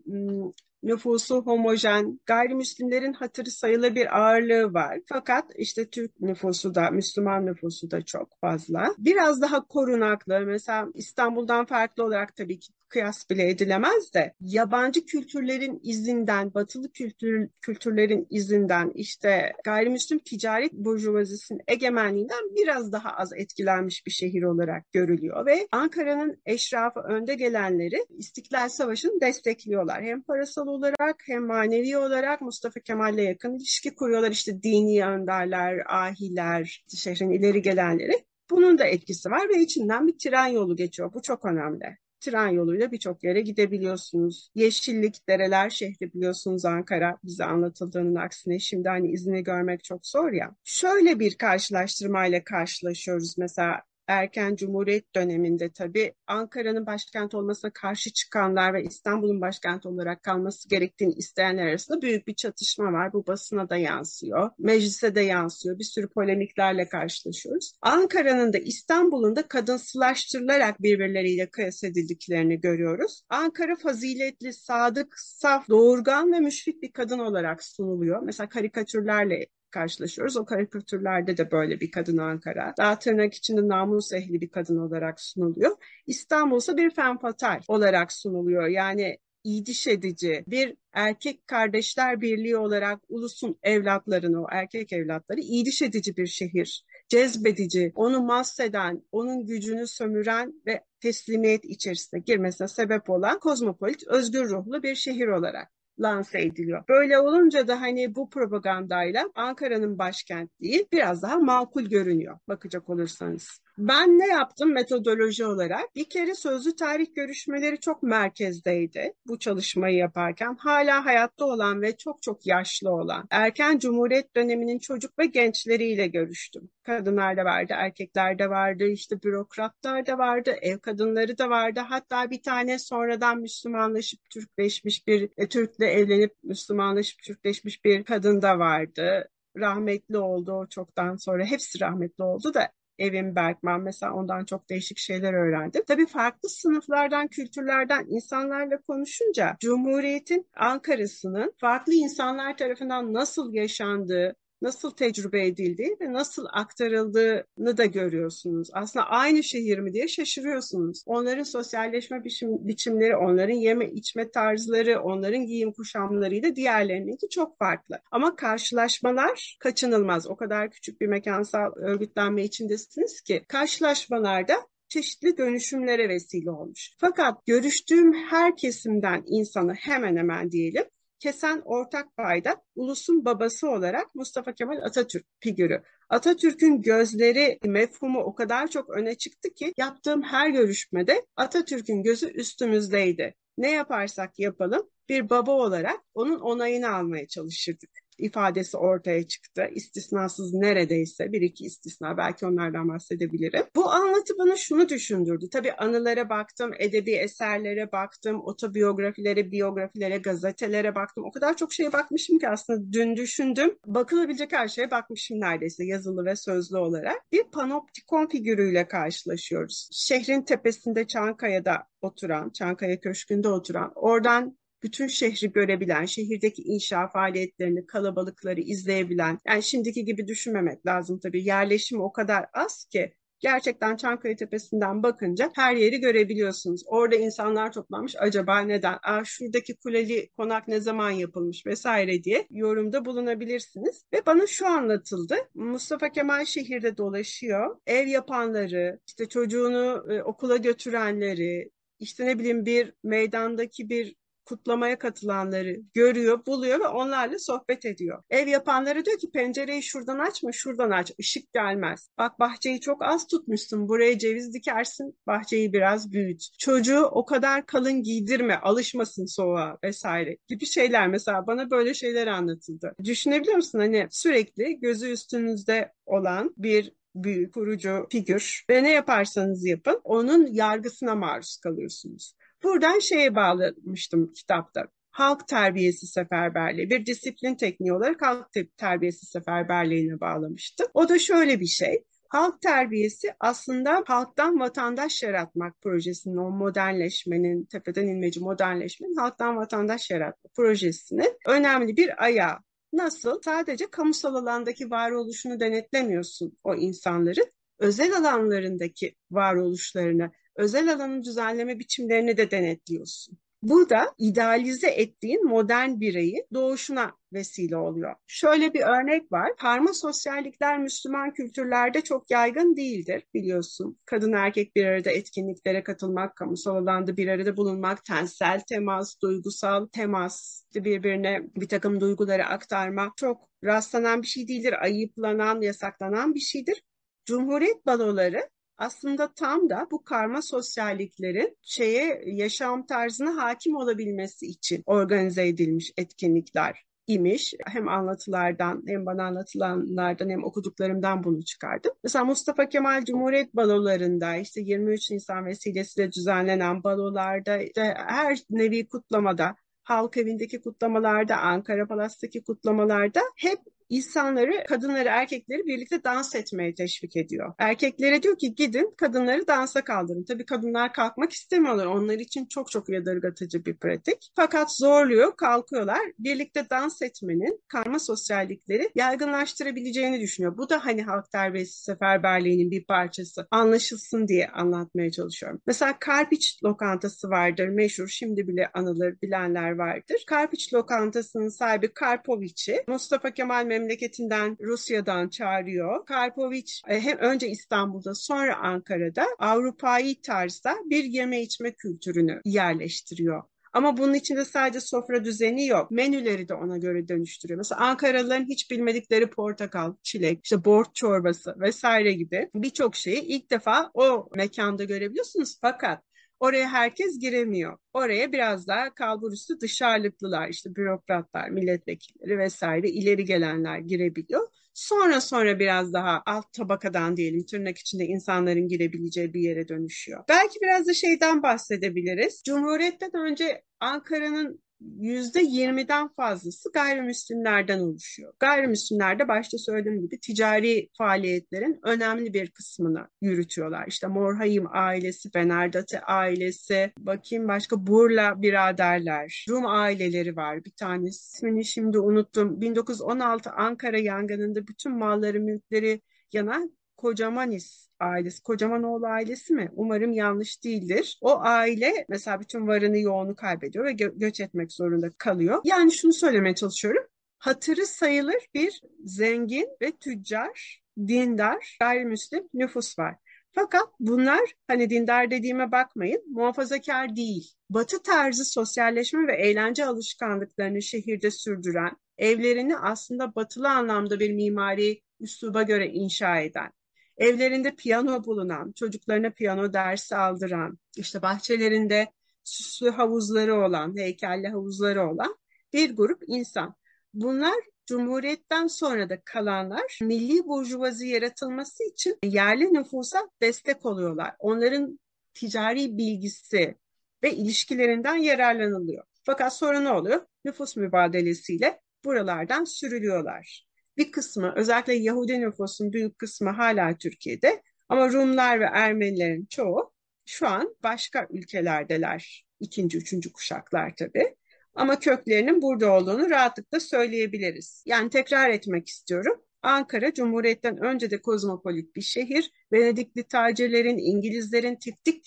nüfusu 0.82 1.36
homojen, 1.36 2.20
gayrimüslimlerin 2.26 3.12
hatırı 3.12 3.50
sayılı 3.50 3.94
bir 3.94 4.18
ağırlığı 4.20 4.74
var. 4.74 4.98
Fakat 5.06 5.44
işte 5.56 5.90
Türk 5.90 6.20
nüfusu 6.20 6.74
da, 6.74 6.90
Müslüman 6.90 7.46
nüfusu 7.46 7.90
da 7.90 8.04
çok 8.04 8.40
fazla. 8.40 8.94
Biraz 8.98 9.42
daha 9.42 9.66
korunaklı, 9.66 10.40
mesela 10.46 10.88
İstanbul'dan 10.94 11.64
farklı 11.64 12.04
olarak 12.04 12.36
tabii 12.36 12.58
ki 12.58 12.72
kıyas 12.92 13.30
bile 13.30 13.50
edilemez 13.50 14.14
de 14.14 14.34
yabancı 14.40 15.04
kültürlerin 15.04 15.80
izinden, 15.82 16.54
batılı 16.54 16.92
kültür, 16.92 17.48
kültürlerin 17.60 18.26
izinden 18.30 18.90
işte 18.94 19.52
gayrimüslim 19.64 20.18
ticaret 20.18 20.72
burjuvazisinin 20.72 21.60
egemenliğinden 21.68 22.54
biraz 22.56 22.92
daha 22.92 23.10
az 23.10 23.32
etkilenmiş 23.36 24.06
bir 24.06 24.10
şehir 24.10 24.42
olarak 24.42 24.92
görülüyor 24.92 25.46
ve 25.46 25.68
Ankara'nın 25.72 26.40
eşrafı 26.46 27.00
önde 27.00 27.34
gelenleri 27.34 28.04
İstiklal 28.18 28.68
Savaşı'nı 28.68 29.20
destekliyorlar. 29.20 30.02
Hem 30.02 30.22
parasal 30.22 30.66
olarak 30.72 31.22
hem 31.26 31.46
manevi 31.46 31.96
olarak 31.96 32.40
Mustafa 32.40 32.80
Kemal'le 32.80 33.18
yakın 33.18 33.54
ilişki 33.54 33.94
kuruyorlar. 33.94 34.30
İşte 34.30 34.62
dini 34.62 35.06
önderler, 35.06 35.82
ahiler, 35.88 36.84
şehrin 36.96 37.30
ileri 37.30 37.62
gelenleri. 37.62 38.24
Bunun 38.50 38.78
da 38.78 38.84
etkisi 38.84 39.30
var 39.30 39.48
ve 39.48 39.60
içinden 39.60 40.06
bir 40.06 40.18
tren 40.18 40.46
yolu 40.46 40.76
geçiyor. 40.76 41.12
Bu 41.14 41.22
çok 41.22 41.44
önemli 41.44 41.96
tren 42.22 42.48
yoluyla 42.48 42.92
birçok 42.92 43.24
yere 43.24 43.40
gidebiliyorsunuz. 43.40 44.50
Yeşillik, 44.54 45.28
dereler 45.28 45.70
şehri 45.70 46.14
biliyorsunuz 46.14 46.64
Ankara 46.64 47.18
bize 47.24 47.44
anlatıldığının 47.44 48.14
aksine 48.14 48.58
şimdi 48.58 48.88
hani 48.88 49.10
izini 49.10 49.42
görmek 49.42 49.84
çok 49.84 50.06
zor 50.06 50.32
ya. 50.32 50.54
Şöyle 50.64 51.18
bir 51.18 51.38
karşılaştırmayla 51.38 52.44
karşılaşıyoruz 52.44 53.38
mesela 53.38 53.82
erken 54.06 54.56
Cumhuriyet 54.56 55.14
döneminde 55.14 55.73
tabii 55.73 56.14
Ankara'nın 56.26 56.87
başkent 56.87 57.35
olmasına 57.35 57.71
karşı 57.71 58.12
çıkanlar 58.12 58.75
ve 58.75 58.82
İstanbul'un 58.82 59.40
başkent 59.40 59.87
olarak 59.87 60.23
kalması 60.23 60.68
gerektiğini 60.68 61.12
isteyenler 61.12 61.66
arasında 61.66 62.02
büyük 62.02 62.26
bir 62.26 62.35
çatışma 62.35 62.92
var. 62.92 63.12
Bu 63.12 63.26
basına 63.26 63.71
da 63.71 63.76
yansıyor, 63.76 64.50
meclise 64.59 65.14
de 65.14 65.21
yansıyor. 65.21 65.78
Bir 65.78 65.85
sürü 65.85 66.09
polemiklerle 66.09 66.88
karşılaşıyoruz. 66.88 67.73
Ankara'nın 67.82 68.52
da 68.52 68.59
İstanbul'un 68.59 69.37
da 69.37 69.49
kadınsılaştırılarak 69.49 70.82
birbirleriyle 70.82 71.50
kıyas 71.50 71.85
edildiklerini 71.85 72.61
görüyoruz. 72.61 73.23
Ankara 73.28 73.76
faziletli, 73.76 74.52
sadık, 74.52 75.14
saf, 75.18 75.68
doğurgan 75.68 76.32
ve 76.32 76.40
müşfik 76.40 76.82
bir 76.82 76.92
kadın 76.92 77.18
olarak 77.18 77.64
sunuluyor. 77.64 78.23
Mesela 78.23 78.49
karikatürlerle 78.49 79.47
karşılaşıyoruz. 79.72 80.36
O 80.36 80.44
karikatürlerde 80.44 81.36
de 81.36 81.50
böyle 81.50 81.80
bir 81.80 81.90
kadın 81.90 82.16
Ankara. 82.16 82.74
Daha 82.78 82.98
tırnak 82.98 83.34
içinde 83.34 83.68
namus 83.68 84.12
ehli 84.12 84.40
bir 84.40 84.48
kadın 84.48 84.76
olarak 84.76 85.20
sunuluyor. 85.20 85.76
İstanbul 86.06 86.58
ise 86.58 86.76
bir 86.76 86.90
fenfatal 86.90 87.60
olarak 87.68 88.12
sunuluyor. 88.12 88.66
Yani 88.66 89.18
iyiliş 89.44 89.86
edici 89.86 90.44
bir 90.46 90.76
erkek 90.92 91.46
kardeşler 91.46 92.20
birliği 92.20 92.56
olarak 92.56 93.00
ulusun 93.08 93.58
evlatlarını, 93.62 94.42
o 94.42 94.46
erkek 94.50 94.92
evlatları 94.92 95.40
iyiliş 95.40 95.82
edici 95.82 96.16
bir 96.16 96.26
şehir. 96.26 96.84
Cezbedici, 97.08 97.92
onu 97.94 98.22
mahseden, 98.22 99.02
onun 99.12 99.46
gücünü 99.46 99.86
sömüren 99.86 100.62
ve 100.66 100.84
teslimiyet 101.00 101.64
içerisine 101.64 102.20
girmesine 102.20 102.68
sebep 102.68 103.10
olan 103.10 103.38
kozmopolit, 103.38 104.06
özgür 104.06 104.48
ruhlu 104.48 104.82
bir 104.82 104.94
şehir 104.94 105.28
olarak 105.28 105.81
lanse 106.00 106.40
ediliyor. 106.40 106.84
Böyle 106.88 107.18
olunca 107.18 107.68
da 107.68 107.80
hani 107.80 108.14
bu 108.14 108.30
propagandayla 108.30 109.30
Ankara'nın 109.34 109.99
başkentliği 109.99 110.88
biraz 110.92 111.22
daha 111.22 111.38
makul 111.38 111.82
görünüyor 111.84 112.38
bakacak 112.49 112.88
olursanız. 112.90 113.62
Ben 113.78 114.18
ne 114.18 114.26
yaptım 114.26 114.72
metodoloji 114.72 115.46
olarak? 115.46 115.96
Bir 115.96 116.04
kere 116.04 116.34
sözlü 116.34 116.76
tarih 116.76 117.14
görüşmeleri 117.14 117.80
çok 117.80 118.02
merkezdeydi 118.02 119.14
bu 119.26 119.38
çalışmayı 119.38 119.96
yaparken. 119.96 120.56
Hala 120.58 121.04
hayatta 121.04 121.44
olan 121.44 121.82
ve 121.82 121.96
çok 121.96 122.22
çok 122.22 122.46
yaşlı 122.46 122.90
olan 122.90 123.26
erken 123.30 123.78
Cumhuriyet 123.78 124.36
döneminin 124.36 124.78
çocuk 124.78 125.18
ve 125.18 125.26
gençleriyle 125.26 126.06
görüştüm. 126.06 126.70
Kadınlar 126.82 127.36
da 127.36 127.44
vardı, 127.44 127.72
erkekler 127.76 128.38
de 128.38 128.50
vardı, 128.50 128.84
işte 128.84 129.22
bürokratlar 129.22 130.06
da 130.06 130.18
vardı, 130.18 130.56
ev 130.62 130.78
kadınları 130.78 131.38
da 131.38 131.50
vardı. 131.50 131.80
Hatta 131.80 132.30
bir 132.30 132.42
tane 132.42 132.78
sonradan 132.78 133.40
Müslümanlaşıp 133.40 134.30
Türkleşmiş 134.30 135.06
bir, 135.06 135.30
e, 135.36 135.48
Türk'le 135.48 135.80
evlenip 135.80 136.34
Müslümanlaşıp 136.42 137.22
Türkleşmiş 137.22 137.84
bir 137.84 138.04
kadın 138.04 138.42
da 138.42 138.58
vardı 138.58 139.28
rahmetli 139.56 140.18
oldu 140.18 140.66
çoktan 140.70 141.16
sonra 141.16 141.44
hepsi 141.44 141.80
rahmetli 141.80 142.24
oldu 142.24 142.54
da 142.54 142.68
Evin 143.02 143.37
Berkman 143.37 143.80
mesela 143.82 144.12
ondan 144.14 144.44
çok 144.44 144.68
değişik 144.71 144.99
şeyler 144.99 145.32
öğrendim. 145.35 145.82
Tabii 145.88 146.06
farklı 146.06 146.49
sınıflardan, 146.49 147.28
kültürlerden 147.28 148.06
insanlarla 148.09 148.78
konuşunca 148.82 149.56
Cumhuriyet'in 149.61 150.47
Ankara'sının 150.56 151.52
farklı 151.61 151.94
insanlar 151.94 152.56
tarafından 152.56 153.12
nasıl 153.14 153.54
yaşandığı, 153.54 154.35
nasıl 154.62 154.90
tecrübe 154.90 155.47
edildiği 155.47 155.97
ve 156.00 156.12
nasıl 156.12 156.47
aktarıldığını 156.52 157.76
da 157.76 157.85
görüyorsunuz. 157.85 158.69
Aslında 158.73 159.07
aynı 159.07 159.42
şehir 159.42 159.78
mi 159.78 159.92
diye 159.92 160.09
şaşırıyorsunuz. 160.09 161.02
Onların 161.07 161.42
sosyalleşme 161.42 162.25
biçim, 162.25 162.69
biçimleri, 162.69 163.16
onların 163.16 163.54
yeme 163.54 163.90
içme 163.90 164.31
tarzları, 164.31 165.00
onların 165.02 165.47
giyim 165.47 165.73
kuşamlarıyla 165.73 166.57
diğerlerininki 166.57 167.28
çok 167.28 167.59
farklı. 167.59 167.99
Ama 168.11 168.37
karşılaşmalar 168.37 169.57
kaçınılmaz. 169.61 170.26
O 170.26 170.37
kadar 170.37 170.71
küçük 170.71 171.00
bir 171.00 171.07
mekansal 171.07 171.73
örgütlenme 171.76 172.45
içindesiniz 172.45 173.21
ki 173.21 173.45
karşılaşmalarda 173.49 174.54
çeşitli 174.88 175.38
dönüşümlere 175.38 176.09
vesile 176.09 176.50
olmuş. 176.50 176.90
Fakat 176.99 177.47
görüştüğüm 177.47 178.12
her 178.12 178.57
kesimden 178.57 179.23
insanı 179.26 179.75
hemen 179.75 180.16
hemen 180.16 180.50
diyelim 180.50 180.85
kesen 181.22 181.62
ortak 181.64 182.16
payda 182.16 182.62
ulusun 182.74 183.24
babası 183.24 183.70
olarak 183.70 184.14
Mustafa 184.14 184.52
Kemal 184.52 184.82
Atatürk 184.82 185.26
figürü. 185.40 185.82
Atatürk'ün 186.08 186.82
gözleri 186.82 187.58
mefhumu 187.64 188.20
o 188.20 188.34
kadar 188.34 188.68
çok 188.68 188.90
öne 188.90 189.14
çıktı 189.14 189.54
ki 189.54 189.72
yaptığım 189.76 190.22
her 190.22 190.48
görüşmede 190.48 191.26
Atatürk'ün 191.36 192.02
gözü 192.02 192.26
üstümüzdeydi. 192.26 193.34
Ne 193.58 193.70
yaparsak 193.70 194.38
yapalım 194.38 194.90
bir 195.08 195.30
baba 195.30 195.52
olarak 195.52 196.00
onun 196.14 196.40
onayını 196.40 196.94
almaya 196.94 197.28
çalışırdık 197.28 198.01
ifadesi 198.22 198.76
ortaya 198.76 199.26
çıktı. 199.26 199.68
İstisnasız 199.74 200.54
neredeyse 200.54 201.32
bir 201.32 201.40
iki 201.40 201.64
istisna 201.64 202.16
belki 202.16 202.46
onlardan 202.46 202.88
bahsedebilirim. 202.88 203.64
Bu 203.76 203.90
anlatı 203.90 204.34
bana 204.38 204.56
şunu 204.56 204.88
düşündürdü. 204.88 205.48
Tabii 205.52 205.72
anılara 205.72 206.28
baktım, 206.28 206.70
edebi 206.78 207.12
eserlere 207.12 207.92
baktım, 207.92 208.40
otobiyografilere, 208.44 209.50
biyografilere, 209.50 210.18
gazetelere 210.18 210.94
baktım. 210.94 211.24
O 211.24 211.30
kadar 211.30 211.56
çok 211.56 211.72
şeye 211.72 211.92
bakmışım 211.92 212.38
ki 212.38 212.48
aslında 212.48 212.92
dün 212.92 213.16
düşündüm. 213.16 213.78
Bakılabilecek 213.86 214.52
her 214.52 214.68
şeye 214.68 214.90
bakmışım 214.90 215.40
neredeyse 215.40 215.84
yazılı 215.84 216.24
ve 216.24 216.36
sözlü 216.36 216.76
olarak. 216.76 217.32
Bir 217.32 217.44
panoptikon 217.44 218.26
figürüyle 218.26 218.88
karşılaşıyoruz. 218.88 219.88
Şehrin 219.92 220.42
tepesinde 220.42 221.06
Çankaya'da 221.06 221.86
oturan, 222.02 222.50
Çankaya 222.50 223.00
Köşkü'nde 223.00 223.48
oturan, 223.48 223.92
oradan 223.94 224.56
bütün 224.82 225.06
şehri 225.06 225.52
görebilen, 225.52 226.04
şehirdeki 226.04 226.62
inşa 226.62 227.08
faaliyetlerini, 227.08 227.86
kalabalıkları 227.86 228.60
izleyebilen, 228.60 229.38
yani 229.46 229.62
şimdiki 229.62 230.04
gibi 230.04 230.28
düşünmemek 230.28 230.86
lazım 230.86 231.20
tabii. 231.20 231.44
Yerleşim 231.44 232.00
o 232.00 232.12
kadar 232.12 232.46
az 232.54 232.84
ki 232.84 233.14
gerçekten 233.42 233.96
Çankaya 233.96 234.36
Tepesi'nden 234.36 235.02
bakınca 235.02 235.50
her 235.54 235.76
yeri 235.76 236.00
görebiliyorsunuz. 236.00 236.82
Orada 236.86 237.16
insanlar 237.16 237.72
toplanmış 237.72 238.14
acaba 238.18 238.60
neden? 238.60 238.98
Aa, 239.02 239.24
şuradaki 239.24 239.76
kuleli 239.76 240.28
konak 240.36 240.68
ne 240.68 240.80
zaman 240.80 241.10
yapılmış 241.10 241.66
vesaire 241.66 242.24
diye 242.24 242.46
yorumda 242.50 243.04
bulunabilirsiniz. 243.04 244.04
Ve 244.12 244.26
bana 244.26 244.46
şu 244.46 244.66
anlatıldı. 244.66 245.34
Mustafa 245.54 246.12
Kemal 246.12 246.44
şehirde 246.44 246.96
dolaşıyor. 246.96 247.76
Ev 247.86 248.06
yapanları, 248.06 249.00
işte 249.06 249.28
çocuğunu 249.28 250.04
e, 250.12 250.22
okula 250.22 250.56
götürenleri, 250.56 251.70
işte 251.98 252.26
ne 252.26 252.38
bileyim 252.38 252.66
bir 252.66 252.94
meydandaki 253.04 253.88
bir 253.88 254.16
kutlamaya 254.44 254.99
katılanları 254.99 255.76
görüyor, 255.94 256.46
buluyor 256.46 256.80
ve 256.80 256.88
onlarla 256.88 257.38
sohbet 257.38 257.84
ediyor. 257.84 258.22
Ev 258.30 258.49
yapanları 258.49 259.04
diyor 259.04 259.18
ki 259.18 259.30
pencereyi 259.30 259.82
şuradan 259.82 260.18
açma, 260.18 260.52
şuradan 260.52 260.90
aç, 260.90 261.12
ışık 261.20 261.52
gelmez. 261.52 262.08
Bak 262.18 262.40
bahçeyi 262.40 262.80
çok 262.80 263.02
az 263.04 263.26
tutmuşsun, 263.26 263.88
buraya 263.88 264.18
ceviz 264.18 264.54
dikersin, 264.54 265.18
bahçeyi 265.26 265.72
biraz 265.72 266.12
büyüt. 266.12 266.42
Çocuğu 266.58 267.02
o 267.02 267.25
kadar 267.25 267.66
kalın 267.66 268.02
giydirme, 268.02 268.54
alışmasın 268.54 269.26
soğuğa 269.26 269.78
vesaire 269.84 270.37
gibi 270.49 270.66
şeyler 270.66 271.08
mesela 271.08 271.46
bana 271.46 271.70
böyle 271.70 271.94
şeyler 271.94 272.26
anlatıldı. 272.26 272.94
Düşünebiliyor 273.04 273.56
musun 273.56 273.78
hani 273.78 274.06
sürekli 274.11 274.80
gözü 274.80 275.11
üstünüzde 275.11 275.92
olan 276.06 276.54
bir 276.56 276.92
büyük 277.14 277.54
kurucu 277.54 278.06
figür 278.11 278.64
ve 278.70 278.82
ne 278.82 278.90
yaparsanız 278.90 279.66
yapın 279.66 280.00
onun 280.04 280.46
yargısına 280.46 281.14
maruz 281.14 281.56
kalıyorsunuz. 281.56 282.34
Buradan 282.64 282.99
şeye 282.99 283.35
bağlamıştım 283.35 284.33
kitapta. 284.33 284.87
Halk 285.11 285.49
terbiyesi 285.49 286.07
seferberliği, 286.07 286.90
bir 286.90 287.07
disiplin 287.07 287.54
tekniği 287.54 287.92
olarak 287.92 288.23
halk 288.23 288.49
terbiyesi 288.76 289.26
seferberliğine 289.26 290.21
bağlamıştım. 290.21 290.87
O 290.95 291.09
da 291.09 291.19
şöyle 291.19 291.61
bir 291.61 291.66
şey. 291.66 292.04
Halk 292.28 292.62
terbiyesi 292.62 293.35
aslında 293.40 294.04
halktan 294.07 294.61
vatandaş 294.61 295.23
yaratmak 295.23 295.83
projesinin, 295.83 296.37
o 296.37 296.50
modernleşmenin, 296.50 297.64
tepeden 297.64 298.07
inmeci 298.07 298.40
modernleşmenin 298.40 299.16
halktan 299.16 299.57
vatandaş 299.57 300.11
yaratma 300.11 300.50
projesinin 300.57 301.38
önemli 301.47 301.97
bir 301.97 302.25
ayağı. 302.25 302.59
Nasıl? 302.92 303.40
Sadece 303.45 303.87
kamusal 303.90 304.35
alandaki 304.35 304.90
varoluşunu 304.90 305.61
denetlemiyorsun 305.61 306.59
o 306.64 306.75
insanların, 306.75 307.52
özel 307.78 308.16
alanlarındaki 308.16 309.14
varoluşlarını 309.31 310.31
özel 310.56 310.92
alanın 310.92 311.25
düzenleme 311.25 311.78
biçimlerini 311.78 312.37
de 312.37 312.50
denetliyorsun. 312.50 313.38
Bu 313.62 313.90
da 313.90 314.14
idealize 314.18 314.88
ettiğin 314.88 315.47
modern 315.47 316.00
bireyi 316.00 316.47
doğuşuna 316.54 317.12
vesile 317.32 317.76
oluyor. 317.76 318.14
Şöyle 318.26 318.75
bir 318.75 318.80
örnek 318.80 319.32
var. 319.32 319.56
Karma 319.56 319.92
sosyallikler 319.92 320.78
Müslüman 320.78 321.32
kültürlerde 321.32 322.00
çok 322.00 322.30
yaygın 322.30 322.76
değildir 322.76 323.25
biliyorsun. 323.35 323.99
Kadın 324.04 324.32
erkek 324.32 324.76
bir 324.76 324.87
arada 324.87 325.11
etkinliklere 325.11 325.82
katılmak, 325.82 326.37
kamusal 326.37 326.76
alanda 326.76 327.16
bir 327.16 327.28
arada 327.28 327.56
bulunmak, 327.56 328.04
tensel 328.04 328.61
temas, 328.61 329.21
duygusal 329.23 329.87
temas, 329.87 330.64
birbirine 330.75 331.42
bir 331.56 331.68
takım 331.68 332.00
duyguları 332.00 332.47
aktarmak 332.47 333.16
çok 333.16 333.49
rastlanan 333.64 334.23
bir 334.23 334.26
şey 334.26 334.49
değildir. 334.49 334.85
Ayıplanan, 334.85 335.61
yasaklanan 335.61 336.35
bir 336.35 336.40
şeydir. 336.40 336.82
Cumhuriyet 337.25 337.87
baloları 337.87 338.49
aslında 338.82 339.32
tam 339.34 339.70
da 339.70 339.86
bu 339.90 340.04
karma 340.04 340.42
sosyalliklerin 340.42 341.58
şeye 341.62 342.22
yaşam 342.26 342.86
tarzına 342.86 343.42
hakim 343.42 343.76
olabilmesi 343.76 344.46
için 344.46 344.82
organize 344.86 345.48
edilmiş 345.48 345.92
etkinlikler 345.96 346.84
imiş. 347.06 347.54
Hem 347.66 347.88
anlatılardan 347.88 348.82
hem 348.86 349.06
bana 349.06 349.24
anlatılanlardan 349.24 350.30
hem 350.30 350.44
okuduklarımdan 350.44 351.24
bunu 351.24 351.44
çıkardım. 351.44 351.92
Mesela 352.04 352.24
Mustafa 352.24 352.68
Kemal 352.68 353.04
Cumhuriyet 353.04 353.56
balolarında 353.56 354.36
işte 354.36 354.60
23 354.60 355.10
Nisan 355.10 355.46
vesilesiyle 355.46 356.12
düzenlenen 356.12 356.84
balolarda 356.84 357.56
işte 357.56 357.94
her 357.96 358.38
nevi 358.50 358.88
kutlamada 358.88 359.56
halk 359.82 360.16
evindeki 360.16 360.60
kutlamalarda, 360.60 361.36
Ankara 361.36 361.86
Palas'taki 361.86 362.42
kutlamalarda 362.44 363.20
hep 363.36 363.58
insanları, 363.92 364.64
kadınları, 364.68 365.08
erkekleri 365.08 365.66
birlikte 365.66 366.04
dans 366.04 366.34
etmeye 366.34 366.75
teşvik 366.75 367.16
ediyor. 367.16 367.54
Erkeklere 367.58 368.22
diyor 368.22 368.38
ki 368.38 368.54
gidin 368.54 368.94
kadınları 368.99 369.46
dansa 369.46 369.84
kaldırın. 369.84 370.25
Tabii 370.25 370.44
kadınlar 370.44 370.92
kalkmak 370.92 371.32
istemiyorlar. 371.32 371.87
Onlar 371.87 372.18
için 372.18 372.46
çok 372.46 372.70
çok 372.70 372.88
yadırgatıcı 372.88 373.64
bir 373.64 373.76
pratik. 373.76 374.30
Fakat 374.37 374.76
zorluyor, 374.76 375.37
kalkıyorlar. 375.37 376.00
Birlikte 376.18 376.70
dans 376.70 377.02
etmenin 377.02 377.61
karma 377.68 377.99
sosyallikleri 377.99 378.90
yaygınlaştırabileceğini 378.94 380.20
düşünüyor. 380.20 380.58
Bu 380.58 380.68
da 380.70 380.84
hani 380.84 381.02
halk 381.02 381.30
terbiyesi 381.32 381.82
seferberliğinin 381.82 382.70
bir 382.70 382.84
parçası. 382.84 383.46
Anlaşılsın 383.50 384.28
diye 384.28 384.49
anlatmaya 384.49 385.11
çalışıyorum. 385.11 385.61
Mesela 385.66 385.96
Karpiç 386.00 386.64
lokantası 386.64 387.30
vardır 387.30 387.68
meşhur. 387.68 388.08
Şimdi 388.08 388.49
bile 388.49 388.70
anılır 388.75 389.20
bilenler 389.22 389.72
vardır. 389.72 390.25
Karpiç 390.26 390.75
lokantasının 390.75 391.49
sahibi 391.49 391.94
Karpoviç'i 391.94 392.84
Mustafa 392.88 393.30
Kemal 393.30 393.64
Mehmet 393.66 393.81
memleketinden 393.82 394.56
Rusya'dan 394.60 395.28
çağırıyor. 395.28 396.06
Karpoviç 396.06 396.82
e, 396.88 397.00
hem 397.00 397.18
önce 397.18 397.48
İstanbul'da 397.48 398.14
sonra 398.14 398.56
Ankara'da 398.56 399.26
Avrupa'yı 399.38 400.22
tarzda 400.22 400.74
bir 400.84 401.04
yeme 401.04 401.42
içme 401.42 401.72
kültürünü 401.72 402.40
yerleştiriyor. 402.44 403.42
Ama 403.72 403.96
bunun 403.96 404.14
içinde 404.14 404.44
sadece 404.44 404.80
sofra 404.80 405.24
düzeni 405.24 405.66
yok. 405.66 405.90
Menüleri 405.90 406.48
de 406.48 406.54
ona 406.54 406.78
göre 406.78 407.08
dönüştürüyor. 407.08 407.58
Mesela 407.58 407.80
Ankaralıların 407.80 408.48
hiç 408.48 408.70
bilmedikleri 408.70 409.30
portakal, 409.30 409.94
çilek, 410.02 410.40
işte 410.44 410.64
borç 410.64 410.88
çorbası 410.94 411.54
vesaire 411.60 412.12
gibi 412.12 412.50
birçok 412.54 412.96
şeyi 412.96 413.20
ilk 413.20 413.50
defa 413.50 413.90
o 413.94 414.28
mekanda 414.34 414.84
görebiliyorsunuz. 414.84 415.58
Fakat 415.60 416.02
Oraya 416.42 416.68
herkes 416.68 417.18
giremiyor. 417.18 417.78
Oraya 417.92 418.32
biraz 418.32 418.66
daha 418.66 418.94
kalburüstü 418.94 419.61
dışarılıklılar 419.61 420.49
işte 420.49 420.76
bürokratlar, 420.76 421.49
milletvekilleri 421.50 422.38
vesaire 422.38 422.88
ileri 422.88 423.25
gelenler 423.25 423.78
girebiliyor. 423.78 424.49
Sonra 424.75 425.20
sonra 425.20 425.58
biraz 425.58 425.92
daha 425.92 426.22
alt 426.26 426.52
tabakadan 426.52 427.16
diyelim 427.16 427.46
tırnak 427.46 427.78
içinde 427.78 428.04
insanların 428.04 428.68
girebileceği 428.68 429.34
bir 429.34 429.40
yere 429.40 429.68
dönüşüyor. 429.68 430.25
Belki 430.28 430.61
biraz 430.62 430.87
da 430.87 430.94
şeyden 430.94 431.42
bahsedebiliriz. 431.42 432.42
Cumhuriyetten 432.46 433.12
önce 433.14 433.62
Ankara'nın 433.80 434.62
%20'den 435.00 436.08
fazlası 436.08 436.72
gayrimüslimlerden 436.72 437.78
oluşuyor. 437.78 438.32
Gayrimüslimler 438.40 439.18
de 439.18 439.28
başta 439.28 439.58
söylediğim 439.58 440.00
gibi 440.00 440.20
ticari 440.20 440.88
faaliyetlerin 440.98 441.80
önemli 441.82 442.34
bir 442.34 442.50
kısmını 442.50 443.08
yürütüyorlar. 443.20 443.86
İşte 443.88 444.06
Morhayim 444.06 444.66
ailesi, 444.72 445.30
Fenerdati 445.30 446.00
ailesi, 446.00 446.92
bakayım 446.98 447.48
başka 447.48 447.86
Burla 447.86 448.42
biraderler, 448.42 449.46
Rum 449.48 449.66
aileleri 449.66 450.36
var. 450.36 450.64
Bir 450.64 450.72
tanesi 450.72 451.36
ismini 451.36 451.64
şimdi 451.64 451.98
unuttum. 451.98 452.60
1916 452.60 453.50
Ankara 453.50 453.98
yangınında 453.98 454.66
bütün 454.66 454.92
malları, 454.98 455.40
mülkleri 455.40 456.00
yanan 456.32 456.76
Kocamanis 457.02 457.88
ailesi, 458.00 458.42
Kocamanoğlu 458.42 459.06
ailesi 459.06 459.52
mi? 459.54 459.71
Umarım 459.75 460.12
yanlış 460.12 460.64
değildir. 460.64 461.18
O 461.21 461.40
aile 461.40 462.04
mesela 462.09 462.40
bütün 462.40 462.66
varını 462.66 462.99
yoğunu 462.99 463.37
kaybediyor 463.37 463.85
ve 463.85 463.90
gö- 463.92 464.18
göç 464.18 464.40
etmek 464.40 464.73
zorunda 464.73 465.11
kalıyor. 465.18 465.61
Yani 465.64 465.92
şunu 465.92 466.12
söylemeye 466.12 466.54
çalışıyorum. 466.54 467.02
Hatırı 467.38 467.87
sayılır 467.87 468.49
bir 468.54 468.80
zengin 469.04 469.68
ve 469.82 469.92
tüccar, 469.92 470.82
dindar, 470.99 471.76
gayrimüslim 471.80 472.49
nüfus 472.54 472.99
var. 472.99 473.14
Fakat 473.52 473.87
bunlar 474.00 474.40
hani 474.66 474.90
dindar 474.90 475.30
dediğime 475.30 475.73
bakmayın 475.73 476.23
muhafazakar 476.30 477.16
değil. 477.16 477.52
Batı 477.71 478.02
tarzı 478.02 478.44
sosyalleşme 478.44 479.26
ve 479.26 479.37
eğlence 479.37 479.85
alışkanlıklarını 479.87 480.82
şehirde 480.82 481.30
sürdüren, 481.30 481.97
evlerini 482.18 482.78
aslında 482.78 483.35
batılı 483.35 483.71
anlamda 483.71 484.21
bir 484.21 484.32
mimari 484.32 485.00
üsluba 485.21 485.62
göre 485.62 485.87
inşa 485.87 486.40
eden, 486.40 486.73
evlerinde 487.16 487.75
piyano 487.75 488.25
bulunan, 488.25 488.73
çocuklarına 488.73 489.31
piyano 489.31 489.73
dersi 489.73 490.16
aldıran, 490.16 490.78
işte 490.97 491.23
bahçelerinde 491.23 492.07
süslü 492.45 492.90
havuzları 492.90 493.54
olan, 493.54 493.96
heykelli 493.96 494.48
havuzları 494.48 495.09
olan 495.11 495.37
bir 495.72 495.96
grup 495.96 496.22
insan. 496.27 496.75
Bunlar 497.14 497.55
Cumhuriyet'ten 497.87 498.66
sonra 498.66 499.11
da 499.11 499.20
kalanlar 499.25 499.98
milli 500.03 500.46
burjuvazi 500.46 501.09
yaratılması 501.09 501.85
için 501.85 502.18
yerli 502.25 502.75
nüfusa 502.75 503.29
destek 503.42 503.87
oluyorlar. 503.87 504.37
Onların 504.38 504.98
ticari 505.35 505.98
bilgisi 505.98 506.75
ve 507.22 507.35
ilişkilerinden 507.35 508.16
yararlanılıyor. 508.16 509.05
Fakat 509.25 509.57
sonra 509.57 509.81
ne 509.81 509.90
oluyor? 509.90 510.27
Nüfus 510.44 510.77
mübadelesiyle 510.77 511.81
buralardan 512.05 512.64
sürülüyorlar. 512.64 513.66
Bir 513.96 514.12
kısmı 514.12 514.52
özellikle 514.57 514.94
Yahudi 514.94 515.40
nüfusun 515.40 515.92
büyük 515.92 516.18
kısmı 516.18 516.50
hala 516.50 516.96
Türkiye'de 516.98 517.62
ama 517.88 518.12
Rumlar 518.12 518.61
ve 518.61 518.64
Ermenilerin 518.64 519.46
çoğu 519.46 519.92
şu 520.26 520.48
an 520.48 520.76
başka 520.83 521.26
ülkelerdeler. 521.31 522.46
İkinci, 522.61 522.98
üçüncü 522.98 523.33
kuşaklar 523.33 523.96
tabii. 523.96 524.35
Ama 524.74 524.98
köklerinin 524.98 525.62
burada 525.62 525.92
olduğunu 525.92 526.31
rahatlıkla 526.31 526.81
söyleyebiliriz. 526.81 527.85
Yani 527.87 528.11
tekrar 528.11 528.50
etmek 528.50 528.88
istiyorum. 528.88 529.42
Ankara 529.62 530.14
Cumhuriyet'ten 530.14 530.76
önce 530.85 531.11
de 531.11 531.22
kozmopolit 531.22 531.96
bir 531.96 532.02
şehir. 532.02 532.50
Venedikli 532.72 533.24
tacirlerin, 533.24 533.98
İngilizlerin 533.98 534.76
tiftik 534.76 535.24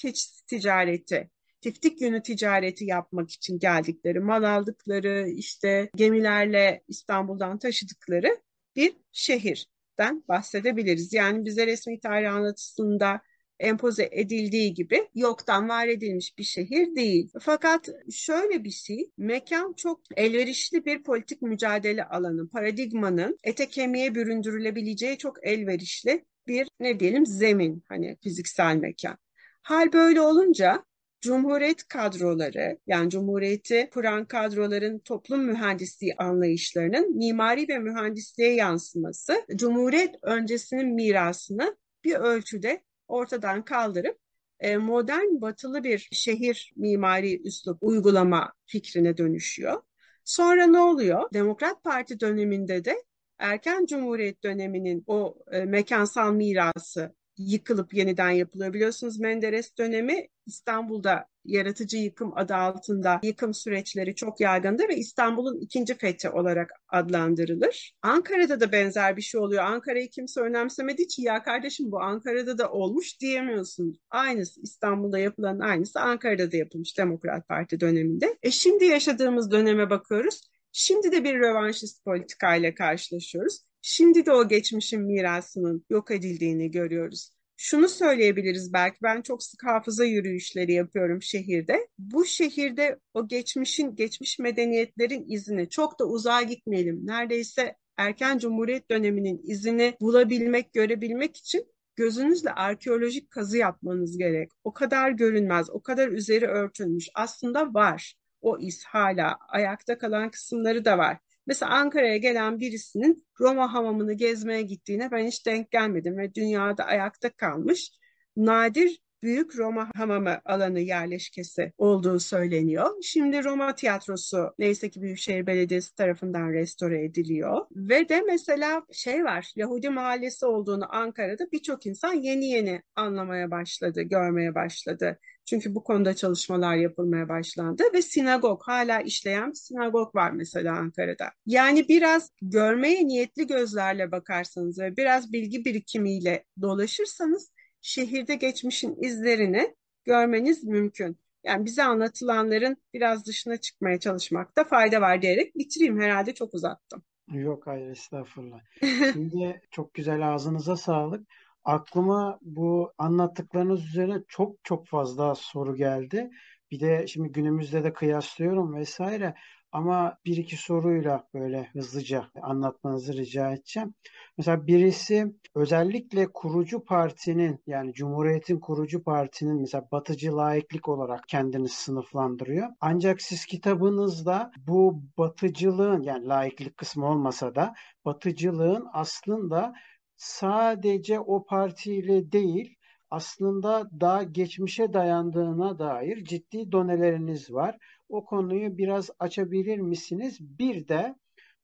ticareti, 0.48 1.30
tiftik 1.62 2.02
yönü 2.02 2.22
ticareti 2.24 2.86
yapmak 2.86 3.32
için 3.32 3.60
geldikleri, 3.60 4.20
mal 4.20 4.44
aldıkları, 4.44 5.30
işte 5.30 5.90
gemilerle 5.96 6.84
İstanbul'dan 6.88 7.60
taşıdıkları 7.60 8.38
bir 8.76 8.96
şehirden 9.12 10.24
bahsedebiliriz. 10.28 11.14
Yani 11.14 11.46
bize 11.46 11.68
resmi 11.68 12.00
tarih 12.00 12.34
anlatısında 12.34 13.22
empoze 13.60 14.10
edildiği 14.12 14.74
gibi 14.74 15.10
yoktan 15.16 15.70
var 15.70 15.88
edilmiş 15.88 16.38
bir 16.38 16.44
şehir 16.44 16.96
değil. 16.96 17.32
Fakat 17.42 17.90
şöyle 18.12 18.64
bir 18.64 18.72
şey, 18.72 19.12
mekan 19.18 19.74
çok 19.74 20.02
elverişli 20.16 20.86
bir 20.86 21.04
politik 21.04 21.42
mücadele 21.42 22.06
alanı, 22.06 22.50
paradigmanın 22.50 23.38
ete 23.44 23.70
kemiğe 23.70 24.16
büründürülebileceği 24.16 25.18
çok 25.18 25.48
elverişli 25.48 26.26
bir 26.48 26.68
ne 26.80 27.00
diyelim 27.00 27.26
zemin, 27.26 27.84
hani 27.90 28.18
fiziksel 28.24 28.76
mekan. 28.76 29.18
Hal 29.62 29.94
böyle 29.94 30.22
olunca 30.22 30.86
Cumhuriyet 31.22 31.88
kadroları 31.88 32.78
yani 32.88 33.10
Cumhuriyeti 33.10 33.90
kuran 33.94 34.26
kadroların 34.26 35.00
toplum 35.00 35.44
mühendisliği 35.46 36.16
anlayışlarının 36.16 37.18
mimari 37.18 37.68
ve 37.68 37.80
mühendisliğe 37.80 38.54
yansıması 38.56 39.46
Cumhuriyet 39.56 40.16
öncesinin 40.22 40.96
mirasını 40.96 41.78
bir 42.04 42.16
ölçüde 42.16 42.84
ortadan 43.08 43.66
kaldırıp 43.66 44.18
e, 44.60 44.78
modern 44.78 45.42
batılı 45.42 45.84
bir 45.84 46.10
şehir 46.12 46.74
mimari 46.76 47.42
üslup 47.42 47.78
uygulama 47.82 48.54
fikrine 48.66 49.18
dönüşüyor. 49.18 49.82
Sonra 50.24 50.68
ne 50.68 50.80
oluyor? 50.80 51.30
Demokrat 51.34 51.84
Parti 51.84 52.20
döneminde 52.20 52.86
de 52.86 53.04
erken 53.38 53.86
cumhuriyet 53.86 54.44
döneminin 54.44 55.04
o 55.08 55.38
e, 55.52 55.66
mekansal 55.66 56.34
mirası 56.34 57.16
yıkılıp 57.38 57.94
yeniden 57.94 58.30
yapılıyor. 58.30 58.74
Biliyorsunuz 58.74 59.20
Menderes 59.20 59.78
dönemi 59.78 60.28
İstanbul'da 60.46 61.28
yaratıcı 61.46 61.98
yıkım 61.98 62.38
adı 62.38 62.56
altında 62.56 63.20
yıkım 63.24 63.54
süreçleri 63.54 64.16
çok 64.16 64.40
yaygındır 64.40 64.90
ve 64.90 64.96
İstanbul'un 64.96 65.60
ikinci 65.60 65.98
fethi 65.98 66.30
olarak 66.30 66.72
adlandırılır. 66.90 67.96
Ankara'da 68.02 68.60
da 68.60 68.72
benzer 68.72 69.18
bir 69.18 69.22
şey 69.22 69.42
oluyor. 69.42 69.64
Ankara'yı 69.64 70.10
kimse 70.10 70.42
önemsemediği 70.42 71.06
için 71.06 71.24
ya 71.24 71.44
kardeşim 71.44 71.92
bu 71.92 72.02
Ankara'da 72.02 72.58
da 72.58 72.72
olmuş 72.72 73.20
diyemiyorsunuz. 73.20 73.98
Aynısı 74.10 74.62
İstanbul'da 74.62 75.20
yapılan 75.20 75.60
aynısı 75.60 76.00
Ankara'da 76.00 76.52
da 76.52 76.58
yapılmış 76.58 76.98
Demokrat 76.98 77.48
Parti 77.48 77.80
döneminde. 77.80 78.38
E 78.44 78.52
şimdi 78.52 78.86
yaşadığımız 78.86 79.52
döneme 79.52 79.90
bakıyoruz. 79.90 80.42
Şimdi 80.72 81.12
de 81.12 81.24
bir 81.24 81.40
rövanşist 81.40 82.06
politikayla 82.06 82.76
karşılaşıyoruz. 82.76 83.62
Şimdi 83.88 84.26
de 84.26 84.32
o 84.32 84.48
geçmişin 84.48 85.02
mirasının 85.02 85.86
yok 85.90 86.12
edildiğini 86.12 86.72
görüyoruz. 86.72 87.30
Şunu 87.58 87.90
söyleyebiliriz 87.90 88.74
belki 88.74 88.98
ben 89.04 89.22
çok 89.22 89.44
sık 89.44 89.64
hafıza 89.66 90.06
yürüyüşleri 90.06 90.74
yapıyorum 90.74 91.22
şehirde. 91.22 91.88
Bu 91.98 92.26
şehirde 92.26 93.00
o 93.14 93.28
geçmişin, 93.28 93.96
geçmiş 93.96 94.40
medeniyetlerin 94.40 95.26
izini 95.30 95.70
çok 95.70 96.00
da 96.00 96.06
uzağa 96.06 96.42
gitmeyelim. 96.42 97.08
Neredeyse 97.08 97.76
erken 97.98 98.38
cumhuriyet 98.38 98.92
döneminin 98.92 99.42
izini 99.44 99.98
bulabilmek, 100.02 100.74
görebilmek 100.74 101.38
için 101.38 101.66
gözünüzle 101.96 102.52
arkeolojik 102.52 103.32
kazı 103.32 103.58
yapmanız 103.58 104.18
gerek. 104.18 104.52
O 104.64 104.74
kadar 104.74 105.10
görünmez, 105.12 105.70
o 105.70 105.82
kadar 105.82 106.08
üzeri 106.08 106.48
örtülmüş. 106.48 107.10
Aslında 107.16 107.74
var. 107.74 108.16
O 108.42 108.60
iz 108.60 108.86
hala 108.86 109.38
ayakta 109.48 109.98
kalan 109.98 110.32
kısımları 110.32 110.86
da 110.86 110.98
var. 110.98 111.18
Mesela 111.48 111.72
Ankara'ya 111.72 112.18
gelen 112.18 112.60
birisinin 112.60 113.26
Roma 113.40 113.74
hamamını 113.74 114.14
gezmeye 114.14 114.62
gittiğine 114.62 115.12
ben 115.12 115.28
hiç 115.28 115.46
denk 115.46 115.72
gelmedim 115.72 116.18
ve 116.18 116.36
dünyada 116.36 116.86
ayakta 116.86 117.30
kalmış 117.30 117.92
nadir 118.36 119.00
büyük 119.26 119.58
Roma 119.58 119.90
hamamı 119.96 120.42
alanı 120.46 120.80
yerleşkesi 120.80 121.74
olduğu 121.78 122.20
söyleniyor. 122.20 122.90
Şimdi 123.04 123.44
Roma 123.44 123.76
tiyatrosu 123.76 124.54
neyse 124.60 124.90
ki 124.90 125.02
Büyükşehir 125.02 125.48
Belediyesi 125.48 125.96
tarafından 125.96 126.54
restore 126.54 127.04
ediliyor. 127.04 127.66
Ve 127.72 128.10
de 128.10 128.22
mesela 128.22 128.82
şey 128.92 129.24
var 129.24 129.52
Yahudi 129.56 129.90
mahallesi 129.90 130.46
olduğunu 130.46 130.96
Ankara'da 130.96 131.52
birçok 131.52 131.86
insan 131.86 132.14
yeni 132.14 132.46
yeni 132.46 132.82
anlamaya 132.96 133.52
başladı, 133.52 134.02
görmeye 134.02 134.56
başladı. 134.56 135.20
Çünkü 135.46 135.76
bu 135.76 135.84
konuda 135.84 136.16
çalışmalar 136.16 136.76
yapılmaya 136.76 137.30
başlandı 137.30 137.84
ve 137.94 138.02
sinagog 138.02 138.62
hala 138.64 139.02
işleyen 139.02 139.52
sinagog 139.52 140.16
var 140.16 140.32
mesela 140.32 140.78
Ankara'da. 140.78 141.32
Yani 141.46 141.88
biraz 141.88 142.32
görmeye 142.42 143.08
niyetli 143.08 143.48
gözlerle 143.48 144.12
bakarsanız 144.12 144.80
ve 144.80 144.98
biraz 144.98 145.34
bilgi 145.34 145.66
birikimiyle 145.66 146.44
dolaşırsanız 146.62 147.52
şehirde 147.82 148.36
geçmişin 148.36 149.04
izlerini 149.04 149.76
görmeniz 150.06 150.64
mümkün. 150.64 151.18
Yani 151.44 151.66
bize 151.66 151.84
anlatılanların 151.84 152.78
biraz 152.94 153.26
dışına 153.26 153.58
çıkmaya 153.58 154.00
çalışmakta 154.00 154.64
fayda 154.64 155.02
var 155.02 155.22
diyerek 155.22 155.56
bitireyim. 155.56 156.02
Herhalde 156.02 156.34
çok 156.34 156.54
uzattım. 156.54 157.04
Yok 157.32 157.68
hayır 157.68 157.90
estağfurullah. 157.90 158.60
Şimdi 159.14 159.62
çok 159.72 159.94
güzel 159.94 160.34
ağzınıza 160.34 160.76
sağlık. 160.76 161.28
Aklıma 161.66 162.40
bu 162.42 162.94
anlattıklarınız 162.98 163.86
üzerine 163.86 164.24
çok 164.28 164.64
çok 164.64 164.88
fazla 164.88 165.36
soru 165.36 165.76
geldi. 165.76 166.30
Bir 166.72 166.80
de 166.80 167.08
şimdi 167.08 167.32
günümüzde 167.32 167.84
de 167.84 167.94
kıyaslıyorum 167.94 168.76
vesaire. 168.76 169.34
Ama 169.72 170.18
bir 170.26 170.38
iki 170.38 170.58
soruyla 170.58 171.28
böyle 171.34 171.70
hızlıca 171.74 172.30
anlatmanızı 172.42 173.14
rica 173.14 173.52
edeceğim. 173.52 173.94
Mesela 174.38 174.68
birisi 174.68 175.36
özellikle 175.56 176.28
kurucu 176.34 176.86
partinin 176.86 177.64
yani 177.68 177.94
Cumhuriyet'in 177.94 178.60
kurucu 178.60 179.04
partinin 179.04 179.62
mesela 179.62 179.88
batıcı 179.92 180.38
laiklik 180.38 180.90
olarak 180.90 181.28
kendini 181.28 181.70
sınıflandırıyor. 181.70 182.70
Ancak 182.82 183.22
siz 183.22 183.46
kitabınızda 183.46 184.52
bu 184.68 185.02
batıcılığın 185.18 186.02
yani 186.02 186.28
laiklik 186.28 186.78
kısmı 186.78 187.06
olmasa 187.10 187.56
da 187.56 187.74
batıcılığın 188.06 188.88
aslında 188.94 189.74
sadece 190.18 191.20
o 191.20 191.46
partiyle 191.46 192.32
değil 192.32 192.76
aslında 193.10 193.90
daha 194.00 194.24
geçmişe 194.24 194.94
dayandığına 194.94 195.80
dair 195.80 196.24
ciddi 196.24 196.72
doneleriniz 196.72 197.52
var. 197.54 197.78
O 198.10 198.26
konuyu 198.26 198.78
biraz 198.78 199.10
açabilir 199.20 199.78
misiniz? 199.78 200.38
Bir 200.42 200.88
de 200.88 201.16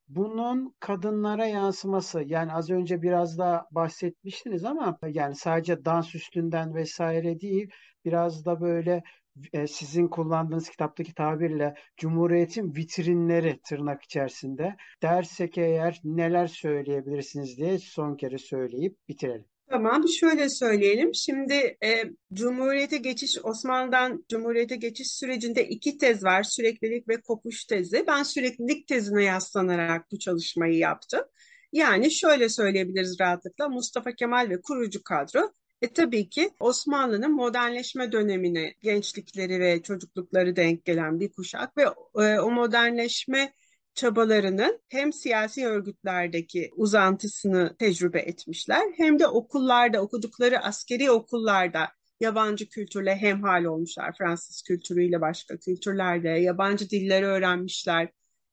bunun 0.07 0.75
kadınlara 0.79 1.45
yansıması 1.47 2.23
yani 2.25 2.53
az 2.53 2.69
önce 2.69 3.01
biraz 3.01 3.37
da 3.37 3.67
bahsetmiştiniz 3.71 4.63
ama 4.65 4.99
yani 5.07 5.35
sadece 5.35 5.85
dans 5.85 6.15
üstünden 6.15 6.75
vesaire 6.75 7.39
değil 7.39 7.69
biraz 8.05 8.45
da 8.45 8.61
böyle 8.61 9.03
e, 9.53 9.67
sizin 9.67 10.07
kullandığınız 10.07 10.69
kitaptaki 10.69 11.13
tabirle 11.13 11.75
Cumhuriyet'in 11.97 12.75
vitrinleri 12.75 13.59
tırnak 13.69 14.03
içerisinde 14.03 14.75
dersek 15.01 15.57
eğer 15.57 16.01
neler 16.03 16.47
söyleyebilirsiniz 16.47 17.57
diye 17.57 17.79
son 17.79 18.15
kere 18.15 18.37
söyleyip 18.37 18.97
bitirelim. 19.09 19.45
Tamam, 19.69 20.07
şöyle 20.07 20.49
söyleyelim. 20.49 21.15
Şimdi 21.15 21.77
e, 21.83 22.03
Cumhuriyete 22.33 22.97
geçiş, 22.97 23.37
Osmanlı'dan 23.43 24.25
Cumhuriyete 24.29 24.75
geçiş 24.75 25.07
sürecinde 25.11 25.67
iki 25.67 25.97
tez 25.97 26.23
var. 26.23 26.43
Süreklilik 26.43 27.07
ve 27.07 27.21
kopuş 27.21 27.65
tezi. 27.65 28.03
Ben 28.07 28.23
süreklilik 28.23 28.87
tezine 28.87 29.23
yaslanarak 29.23 30.11
bu 30.11 30.19
çalışmayı 30.19 30.77
yaptım. 30.77 31.21
Yani 31.71 32.11
şöyle 32.11 32.49
söyleyebiliriz 32.49 33.19
rahatlıkla 33.19 33.69
Mustafa 33.69 34.11
Kemal 34.11 34.49
ve 34.49 34.61
kurucu 34.61 35.03
kadro 35.03 35.51
e 35.81 35.93
tabii 35.93 36.29
ki 36.29 36.49
Osmanlı'nın 36.59 37.31
modernleşme 37.31 38.11
dönemine 38.11 38.73
gençlikleri 38.81 39.59
ve 39.59 39.83
çocuklukları 39.83 40.55
denk 40.55 40.85
gelen 40.85 41.19
bir 41.19 41.31
kuşak 41.31 41.77
ve 41.77 41.83
e, 42.15 42.39
o 42.39 42.51
modernleşme 42.51 43.53
çabalarının 43.93 44.81
hem 44.89 45.13
siyasi 45.13 45.67
örgütlerdeki 45.67 46.71
uzantısını 46.75 47.75
tecrübe 47.79 48.19
etmişler 48.19 48.83
hem 48.97 49.19
de 49.19 49.27
okullarda 49.27 50.01
okudukları 50.01 50.59
askeri 50.59 51.11
okullarda 51.11 51.87
yabancı 52.19 52.69
kültürle 52.69 53.15
hemhal 53.15 53.63
olmuşlar. 53.63 54.15
Fransız 54.17 54.61
kültürüyle 54.61 55.21
başka 55.21 55.57
kültürlerde 55.57 56.29
yabancı 56.29 56.89
dilleri 56.89 57.25
öğrenmişler. 57.25 58.09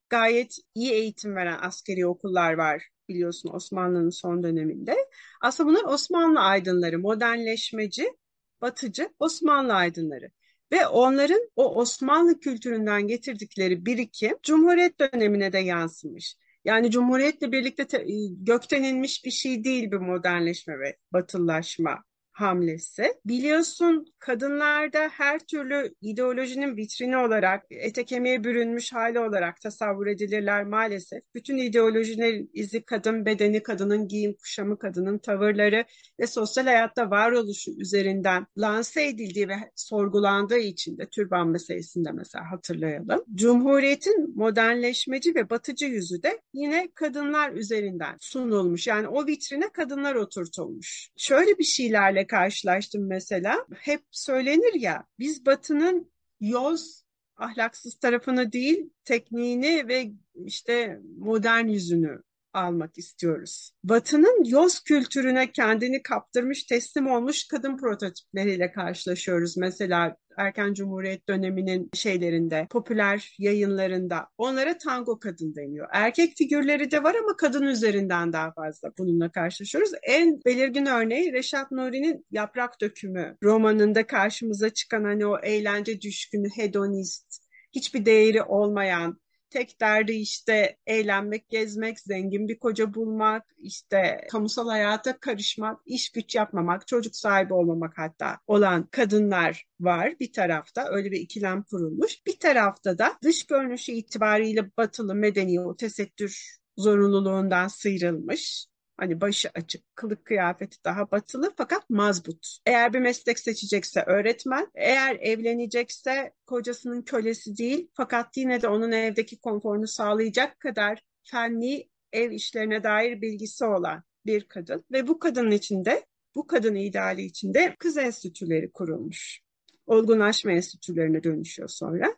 Gayet 0.09 0.57
iyi 0.75 0.93
eğitim 0.93 1.37
veren 1.37 1.59
askeri 1.63 2.07
okullar 2.07 2.53
var 2.53 2.89
biliyorsun 3.09 3.51
Osmanlı'nın 3.55 4.11
son 4.11 4.43
döneminde. 4.43 4.97
Aslında 5.41 5.71
bunlar 5.71 5.85
Osmanlı 5.85 6.41
aydınları, 6.41 6.99
modernleşmeci, 6.99 8.13
batıcı 8.61 9.09
Osmanlı 9.19 9.75
aydınları. 9.75 10.31
Ve 10.73 10.87
onların 10.87 11.51
o 11.57 11.75
Osmanlı 11.75 12.41
kültüründen 12.41 13.07
getirdikleri 13.07 13.87
birikim 13.87 14.37
Cumhuriyet 14.43 15.01
dönemine 15.01 15.53
de 15.53 15.59
yansımış. 15.59 16.37
Yani 16.65 16.91
Cumhuriyet'le 16.91 17.53
birlikte 17.53 17.87
te, 17.87 18.05
gökten 18.39 18.83
inmiş 18.83 19.25
bir 19.25 19.31
şey 19.31 19.65
değil 19.65 19.91
bir 19.91 19.97
modernleşme 19.97 20.79
ve 20.79 20.97
batılılaşma 21.13 22.05
hamlesi. 22.41 23.15
Biliyorsun 23.25 24.07
kadınlarda 24.19 25.09
her 25.09 25.39
türlü 25.39 25.95
ideolojinin 26.01 26.77
vitrini 26.77 27.17
olarak, 27.17 27.65
ete 27.71 28.05
kemiğe 28.05 28.45
bürünmüş 28.45 28.93
hali 28.93 29.21
olarak 29.21 29.61
tasavvur 29.61 30.07
edilirler 30.07 30.65
maalesef. 30.65 31.23
Bütün 31.35 31.57
ideolojilerin 31.57 32.51
izi 32.53 32.83
kadın 32.83 33.27
bedeni, 33.27 33.63
kadının 33.63 34.09
giyim 34.09 34.37
kuşamı, 34.43 34.79
kadının 34.79 35.19
tavırları 35.19 35.85
ve 36.21 36.27
sosyal 36.27 36.65
hayatta 36.65 37.11
varoluşu 37.11 37.71
üzerinden 37.79 38.47
lanse 38.59 39.07
edildiği 39.07 39.49
ve 39.49 39.57
sorgulandığı 39.77 40.59
için 40.59 40.99
de 40.99 41.07
türban 41.07 41.49
meselesinde 41.49 42.13
mesela 42.13 42.51
hatırlayalım. 42.51 43.25
Cumhuriyetin 43.35 44.37
modernleşmeci 44.37 45.35
ve 45.35 45.51
batıcı 45.51 45.87
yüzü 45.87 46.23
de 46.23 46.41
yine 46.53 46.89
kadınlar 46.95 47.53
üzerinden 47.53 48.17
sunulmuş. 48.21 48.87
Yani 48.87 49.09
o 49.09 49.27
vitrine 49.27 49.69
kadınlar 49.69 50.15
oturtulmuş. 50.15 51.11
Şöyle 51.17 51.59
bir 51.59 51.65
şeylerle 51.65 52.28
karşılaştım 52.29 53.07
mesela. 53.07 53.67
Hep 53.79 54.03
söylenir 54.11 54.81
ya 54.81 55.05
biz 55.19 55.47
Batı'nın 55.47 56.13
yoz 56.41 57.05
ahlaksız 57.37 57.95
tarafını 57.95 58.53
değil 58.53 58.91
tekniğini 59.05 59.89
ve 59.89 60.13
işte 60.35 61.01
modern 61.19 61.67
yüzünü 61.67 62.23
almak 62.53 62.99
istiyoruz. 62.99 63.71
Batı'nın 63.85 64.45
yoz 64.45 64.81
kültürüne 64.81 65.53
kendini 65.53 66.03
kaptırmış, 66.03 66.65
teslim 66.65 67.07
olmuş 67.07 67.49
kadın 67.49 67.77
prototipleriyle 67.77 68.73
karşılaşıyoruz. 68.73 69.57
Mesela 69.57 70.17
erken 70.39 70.75
cumhuriyet 70.75 71.29
döneminin 71.29 71.91
şeylerinde, 71.95 72.67
popüler 72.71 73.35
yayınlarında 73.39 74.29
onlara 74.39 74.79
tango 74.79 75.19
kadın 75.19 75.55
deniyor. 75.55 75.89
Erkek 75.93 76.37
figürleri 76.37 76.91
de 76.91 77.03
var 77.03 77.15
ama 77.15 77.37
kadın 77.37 77.63
üzerinden 77.63 78.33
daha 78.33 78.53
fazla 78.53 78.91
bununla 78.99 79.33
karşılaşıyoruz. 79.33 79.91
En 80.03 80.41
belirgin 80.47 80.87
örneği 80.87 81.33
Reşat 81.33 81.71
Nuri'nin 81.71 82.27
Yaprak 82.31 82.81
Dökümü 82.81 83.37
romanında 83.43 84.07
karşımıza 84.07 84.71
çıkan 84.71 85.05
hani 85.05 85.27
o 85.27 85.39
eğlence 85.39 86.01
düşkünü, 86.01 86.49
hedonist, 86.57 87.49
hiçbir 87.75 88.07
değeri 88.07 88.43
olmayan, 88.43 89.21
Tek 89.51 89.81
derdi 89.81 90.13
işte 90.13 90.77
eğlenmek, 90.87 91.49
gezmek, 91.49 92.01
zengin 92.01 92.49
bir 92.49 92.59
koca 92.59 92.95
bulmak, 92.95 93.45
işte 93.59 94.27
kamusal 94.31 94.69
hayata 94.69 95.21
karışmak, 95.21 95.81
iş 95.87 96.11
güç 96.13 96.35
yapmamak, 96.35 96.87
çocuk 96.87 97.17
sahibi 97.17 97.55
olmamak 97.55 97.99
hatta 97.99 98.39
olan 98.47 98.87
kadınlar 98.87 99.67
var 99.81 100.15
bir 100.21 100.33
tarafta. 100.33 100.89
Öyle 100.91 101.11
bir 101.11 101.21
ikilem 101.21 101.63
kurulmuş. 101.63 102.27
Bir 102.27 102.39
tarafta 102.39 102.99
da 102.99 103.19
dış 103.23 103.47
görünüşü 103.47 103.93
itibariyle 103.93 104.71
batılı 104.77 105.15
medeni 105.15 105.61
o 105.61 105.77
tesettür 105.77 106.59
zorunluluğundan 106.77 107.69
sıyrılmış 107.69 108.67
Hani 108.99 109.21
başı 109.21 109.51
açık, 109.55 109.97
kılık 109.97 110.25
kıyafeti 110.25 110.85
daha 110.85 111.11
batılı 111.11 111.53
fakat 111.57 111.91
mazbut. 111.91 112.59
Eğer 112.67 112.93
bir 112.93 112.99
meslek 112.99 113.39
seçecekse 113.39 114.03
öğretmen, 114.03 114.71
eğer 114.75 115.17
evlenecekse 115.21 116.33
kocasının 116.47 117.03
kölesi 117.03 117.57
değil 117.57 117.91
fakat 117.95 118.37
yine 118.37 118.63
de 118.63 118.69
onun 118.69 118.93
evdeki 118.93 119.41
konforunu 119.41 119.87
sağlayacak 119.87 120.61
kadar 120.61 121.03
fenli 121.23 121.89
ev 122.13 122.31
işlerine 122.31 122.83
dair 122.83 123.23
bilgisi 123.23 123.65
olan 123.65 124.03
bir 124.27 124.49
kadın 124.49 124.85
ve 124.93 125.09
bu 125.09 125.19
kadının 125.19 125.51
içinde 125.51 126.07
bu 126.35 126.47
kadın 126.47 126.75
ideali 126.75 127.23
içinde 127.23 127.77
kız 127.79 127.97
enstitüleri 127.97 128.73
kurulmuş. 128.73 129.41
Olgunlaşma 129.87 130.53
enstitülerine 130.53 131.23
dönüşüyor 131.23 131.69
sonra. 131.69 132.17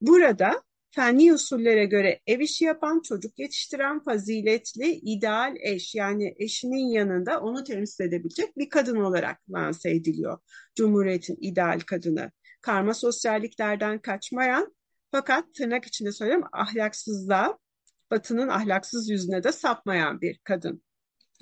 Burada 0.00 0.62
fenli 0.96 1.32
usullere 1.32 1.84
göre 1.84 2.20
ev 2.26 2.40
işi 2.40 2.64
yapan, 2.64 3.00
çocuk 3.00 3.38
yetiştiren 3.38 4.00
faziletli, 4.04 4.90
ideal 4.90 5.56
eş 5.60 5.94
yani 5.94 6.34
eşinin 6.38 6.90
yanında 6.90 7.40
onu 7.40 7.64
temsil 7.64 8.04
edebilecek 8.04 8.56
bir 8.56 8.68
kadın 8.68 8.96
olarak 8.96 9.50
lanse 9.50 9.90
ediliyor. 9.90 10.38
Cumhuriyetin 10.74 11.36
ideal 11.40 11.80
kadını. 11.80 12.30
Karma 12.60 12.94
sosyalliklerden 12.94 13.98
kaçmayan 13.98 14.74
fakat 15.10 15.54
tırnak 15.54 15.84
içinde 15.84 16.12
söylüyorum 16.12 16.48
ahlaksızlığa 16.52 17.58
Batı'nın 18.10 18.48
ahlaksız 18.48 19.10
yüzüne 19.10 19.44
de 19.44 19.52
sapmayan 19.52 20.20
bir 20.20 20.38
kadın 20.44 20.82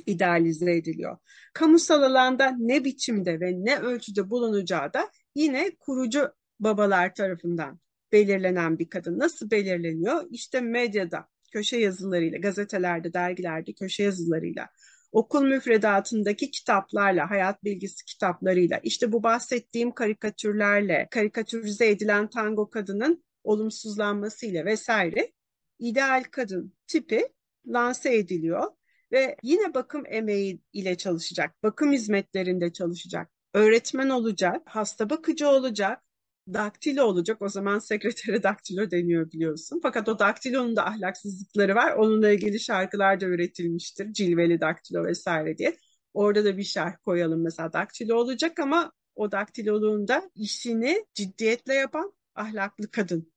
idealize 0.07 0.77
ediliyor. 0.77 1.19
Kamusal 1.53 2.03
alanda 2.03 2.57
ne 2.59 2.85
biçimde 2.85 3.41
ve 3.41 3.53
ne 3.53 3.79
ölçüde 3.79 4.31
bulunacağı 4.31 4.93
da 4.93 5.11
yine 5.35 5.77
kurucu 5.81 6.33
babalar 6.61 7.15
tarafından 7.15 7.84
belirlenen 8.15 8.79
bir 8.79 8.89
kadın. 8.89 9.19
Nasıl 9.19 9.51
belirleniyor? 9.51 10.25
İşte 10.31 10.61
medyada, 10.61 11.29
köşe 11.53 11.77
yazılarıyla, 11.77 12.39
gazetelerde, 12.39 13.13
dergilerde 13.13 13.73
köşe 13.73 14.03
yazılarıyla, 14.03 14.69
okul 15.13 15.43
müfredatındaki 15.43 16.51
kitaplarla, 16.51 17.31
hayat 17.31 17.65
bilgisi 17.65 18.05
kitaplarıyla, 18.05 18.79
işte 18.83 19.13
bu 19.13 19.23
bahsettiğim 19.23 19.93
karikatürlerle, 19.93 21.09
karikatürize 21.11 21.89
edilen 21.89 22.31
tango 22.31 22.71
kadının 22.71 23.25
olumsuzlanmasıyla 23.45 24.65
vesaire 24.65 25.33
ideal 25.79 26.25
kadın 26.31 26.75
tipi 26.87 27.29
lanse 27.67 28.17
ediliyor 28.17 28.73
ve 29.13 29.37
yine 29.43 29.75
bakım 29.75 30.03
emeği 30.07 30.61
ile 30.73 30.97
çalışacak, 30.97 31.63
bakım 31.63 31.93
hizmetlerinde 31.93 32.73
çalışacak, 32.73 33.31
öğretmen 33.55 34.09
olacak, 34.09 34.63
hasta 34.67 35.11
bakıcı 35.11 35.49
olacak, 35.49 36.04
daktilo 36.53 37.05
olacak. 37.05 37.43
O 37.43 37.49
zaman 37.49 37.79
sekretere 37.79 38.43
daktilo 38.43 38.91
deniyor 38.91 39.33
biliyorsun. 39.33 39.81
Fakat 39.83 40.09
o 40.09 40.19
daktilonun 40.19 40.77
da 40.77 40.87
ahlaksızlıkları 40.87 41.75
var. 41.75 41.93
Onunla 41.93 42.31
ilgili 42.31 42.61
şarkılar 42.61 43.21
da 43.21 43.27
üretilmiştir. 43.27 44.13
Cilveli 44.13 44.61
daktilo 44.61 45.05
vesaire 45.05 45.59
diye. 45.59 45.77
Orada 46.15 46.45
da 46.45 46.57
bir 46.57 46.65
şarkı 46.65 47.03
koyalım 47.03 47.43
mesela 47.43 47.73
daktilo 47.73 48.17
olacak 48.17 48.59
ama 48.59 48.93
o 49.15 49.33
daktiloluğunda 49.33 50.31
işini 50.35 51.07
ciddiyetle 51.15 51.75
yapan 51.75 52.13
ahlaklı 52.35 52.91
kadın 52.91 53.33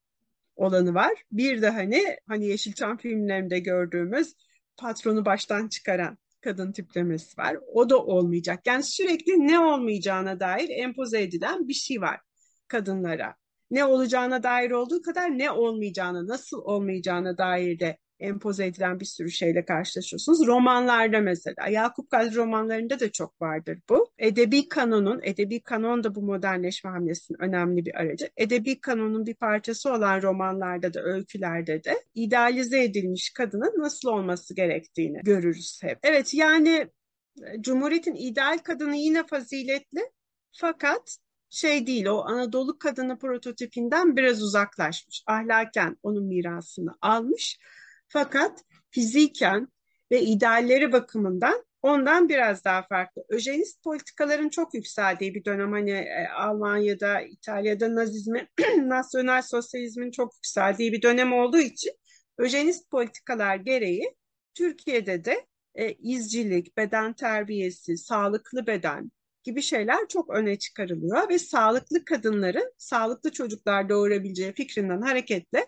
olanı 0.56 0.94
var. 0.94 1.14
Bir 1.32 1.62
de 1.62 1.70
hani 1.70 2.04
hani 2.28 2.48
Yeşilçam 2.48 2.98
filmlerinde 2.98 3.60
gördüğümüz 3.60 4.34
patronu 4.78 5.26
baştan 5.26 5.68
çıkaran 5.68 6.18
kadın 6.42 6.72
tiplemesi 6.72 7.38
var. 7.38 7.58
O 7.74 7.90
da 7.90 7.98
olmayacak. 8.04 8.68
Yani 8.68 8.84
sürekli 8.84 9.48
ne 9.48 9.60
olmayacağına 9.60 10.40
dair 10.40 10.70
empoze 10.70 11.22
edilen 11.22 11.68
bir 11.68 11.74
şey 11.74 12.02
var 12.02 12.20
kadınlara. 12.68 13.36
Ne 13.72 13.86
olacağına 13.86 14.44
dair 14.44 14.72
olduğu 14.72 15.02
kadar 15.02 15.38
ne 15.38 15.52
olmayacağına, 15.52 16.28
nasıl 16.28 16.58
olmayacağına 16.58 17.38
dair 17.38 17.80
de 17.80 17.98
empoze 18.20 18.66
edilen 18.66 19.00
bir 19.00 19.06
sürü 19.06 19.32
şeyle 19.32 19.66
karşılaşıyorsunuz. 19.66 20.48
Romanlarda 20.48 21.20
mesela, 21.20 21.68
Yakup 21.70 22.10
Kadri 22.10 22.36
romanlarında 22.36 23.00
da 23.00 23.12
çok 23.12 23.42
vardır 23.42 23.80
bu. 23.90 24.12
Edebi 24.18 24.70
kanonun, 24.70 25.20
edebi 25.24 25.62
kanon 25.62 26.04
da 26.04 26.16
bu 26.16 26.22
modernleşme 26.22 26.90
hamlesinin 26.90 27.42
önemli 27.42 27.86
bir 27.86 27.96
aracı. 27.96 28.30
Edebi 28.38 28.82
kanonun 28.82 29.26
bir 29.26 29.36
parçası 29.36 29.94
olan 29.94 30.22
romanlarda 30.22 30.94
da, 30.94 31.04
öykülerde 31.04 31.84
de 31.84 32.04
idealize 32.16 32.84
edilmiş 32.84 33.34
kadının 33.34 33.74
nasıl 33.78 34.10
olması 34.10 34.56
gerektiğini 34.56 35.20
görürüz 35.24 35.80
hep. 35.84 36.00
Evet 36.04 36.34
yani 36.34 36.88
e, 37.44 37.62
Cumhuriyet'in 37.62 38.16
ideal 38.16 38.58
kadını 38.58 38.96
yine 38.96 39.28
faziletli 39.28 40.02
fakat 40.52 41.18
şey 41.50 41.88
değil 41.88 42.06
o 42.06 42.22
Anadolu 42.26 42.80
kadını 42.80 43.20
prototipinden 43.20 44.18
biraz 44.18 44.44
uzaklaşmış. 44.44 45.24
Ahlaken 45.28 45.98
onun 46.04 46.24
mirasını 46.26 46.92
almış 47.02 47.60
fakat 48.08 48.64
fiziken 48.92 49.68
ve 50.12 50.22
idealleri 50.22 50.92
bakımından 50.92 51.66
ondan 51.82 52.30
biraz 52.30 52.66
daha 52.66 52.84
farklı. 52.84 53.24
Öjenist 53.30 53.84
politikaların 53.84 54.50
çok 54.50 54.74
yükseldiği 54.74 55.36
bir 55.36 55.46
dönem 55.46 55.72
hani 55.72 55.92
e, 55.92 56.28
Almanya'da, 56.28 57.22
İtalya'da 57.22 57.96
nazizmin, 57.96 58.48
nasyonel 58.78 59.42
sosyalizmin 59.42 60.12
çok 60.12 60.36
yükseldiği 60.36 60.94
bir 60.94 61.02
dönem 61.02 61.34
olduğu 61.34 61.60
için 61.60 61.92
öjenist 62.38 62.92
politikalar 62.92 63.56
gereği 63.56 64.16
Türkiye'de 64.54 65.26
de 65.26 65.46
e, 65.76 65.94
izcilik, 65.94 66.78
beden 66.78 67.14
terbiyesi, 67.14 67.98
sağlıklı 67.98 68.68
beden 68.68 69.12
gibi 69.48 69.62
şeyler 69.62 70.08
çok 70.08 70.30
öne 70.30 70.60
çıkarılıyor 70.60 71.30
ve 71.30 71.40
sağlıklı 71.40 72.06
kadınların 72.06 72.74
sağlıklı 72.78 73.32
çocuklar 73.32 73.90
doğurabileceği 73.90 74.54
fikrinden 74.54 75.02
hareketle 75.02 75.68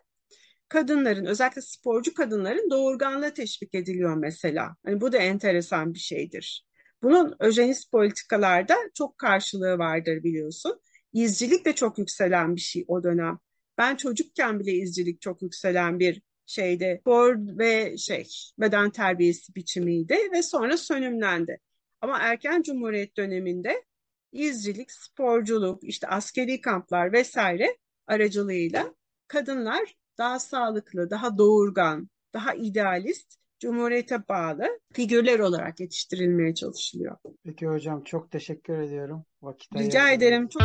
kadınların 0.69 1.25
özellikle 1.25 1.61
sporcu 1.61 2.13
kadınların 2.13 2.69
doğurganlığa 2.69 3.33
teşvik 3.33 3.75
ediliyor 3.75 4.15
mesela. 4.17 4.75
Hani 4.85 5.01
bu 5.01 5.11
da 5.11 5.17
enteresan 5.17 5.93
bir 5.93 5.99
şeydir. 5.99 6.65
Bunun 7.03 7.35
öjenist 7.39 7.91
politikalarda 7.91 8.75
çok 8.93 9.17
karşılığı 9.17 9.77
vardır 9.77 10.23
biliyorsun. 10.23 10.81
İzcilik 11.13 11.65
de 11.65 11.73
çok 11.73 11.97
yükselen 11.99 12.55
bir 12.55 12.61
şey 12.61 12.85
o 12.87 13.03
dönem. 13.03 13.39
Ben 13.77 13.95
çocukken 13.95 14.59
bile 14.59 14.71
izcilik 14.71 15.21
çok 15.21 15.41
yükselen 15.41 15.99
bir 15.99 16.21
şeyde 16.45 16.97
spor 17.01 17.35
ve 17.57 17.97
şey 17.97 18.27
beden 18.59 18.89
terbiyesi 18.89 19.55
biçimiydi 19.55 20.17
ve 20.33 20.43
sonra 20.43 20.77
sönümlendi. 20.77 21.59
Ama 22.01 22.19
erken 22.19 22.61
cumhuriyet 22.61 23.17
döneminde 23.17 23.83
izcilik, 24.31 24.91
sporculuk, 24.91 25.83
işte 25.83 26.07
askeri 26.07 26.61
kamplar 26.61 27.13
vesaire 27.13 27.77
aracılığıyla 28.07 28.95
kadınlar 29.27 29.95
daha 30.17 30.39
sağlıklı, 30.39 31.09
daha 31.09 31.37
doğurgan, 31.37 32.09
daha 32.33 32.53
idealist, 32.53 33.39
Cumhuriyete 33.59 34.27
bağlı 34.29 34.79
figürler 34.93 35.39
olarak 35.39 35.79
yetiştirilmeye 35.79 36.55
çalışılıyor. 36.55 37.17
Peki 37.43 37.67
hocam 37.67 38.03
çok 38.03 38.31
teşekkür 38.31 38.77
ediyorum. 38.77 39.25
Vakit 39.41 39.75
Rica 39.75 40.09
ederim. 40.09 40.47
Çok... 40.47 40.61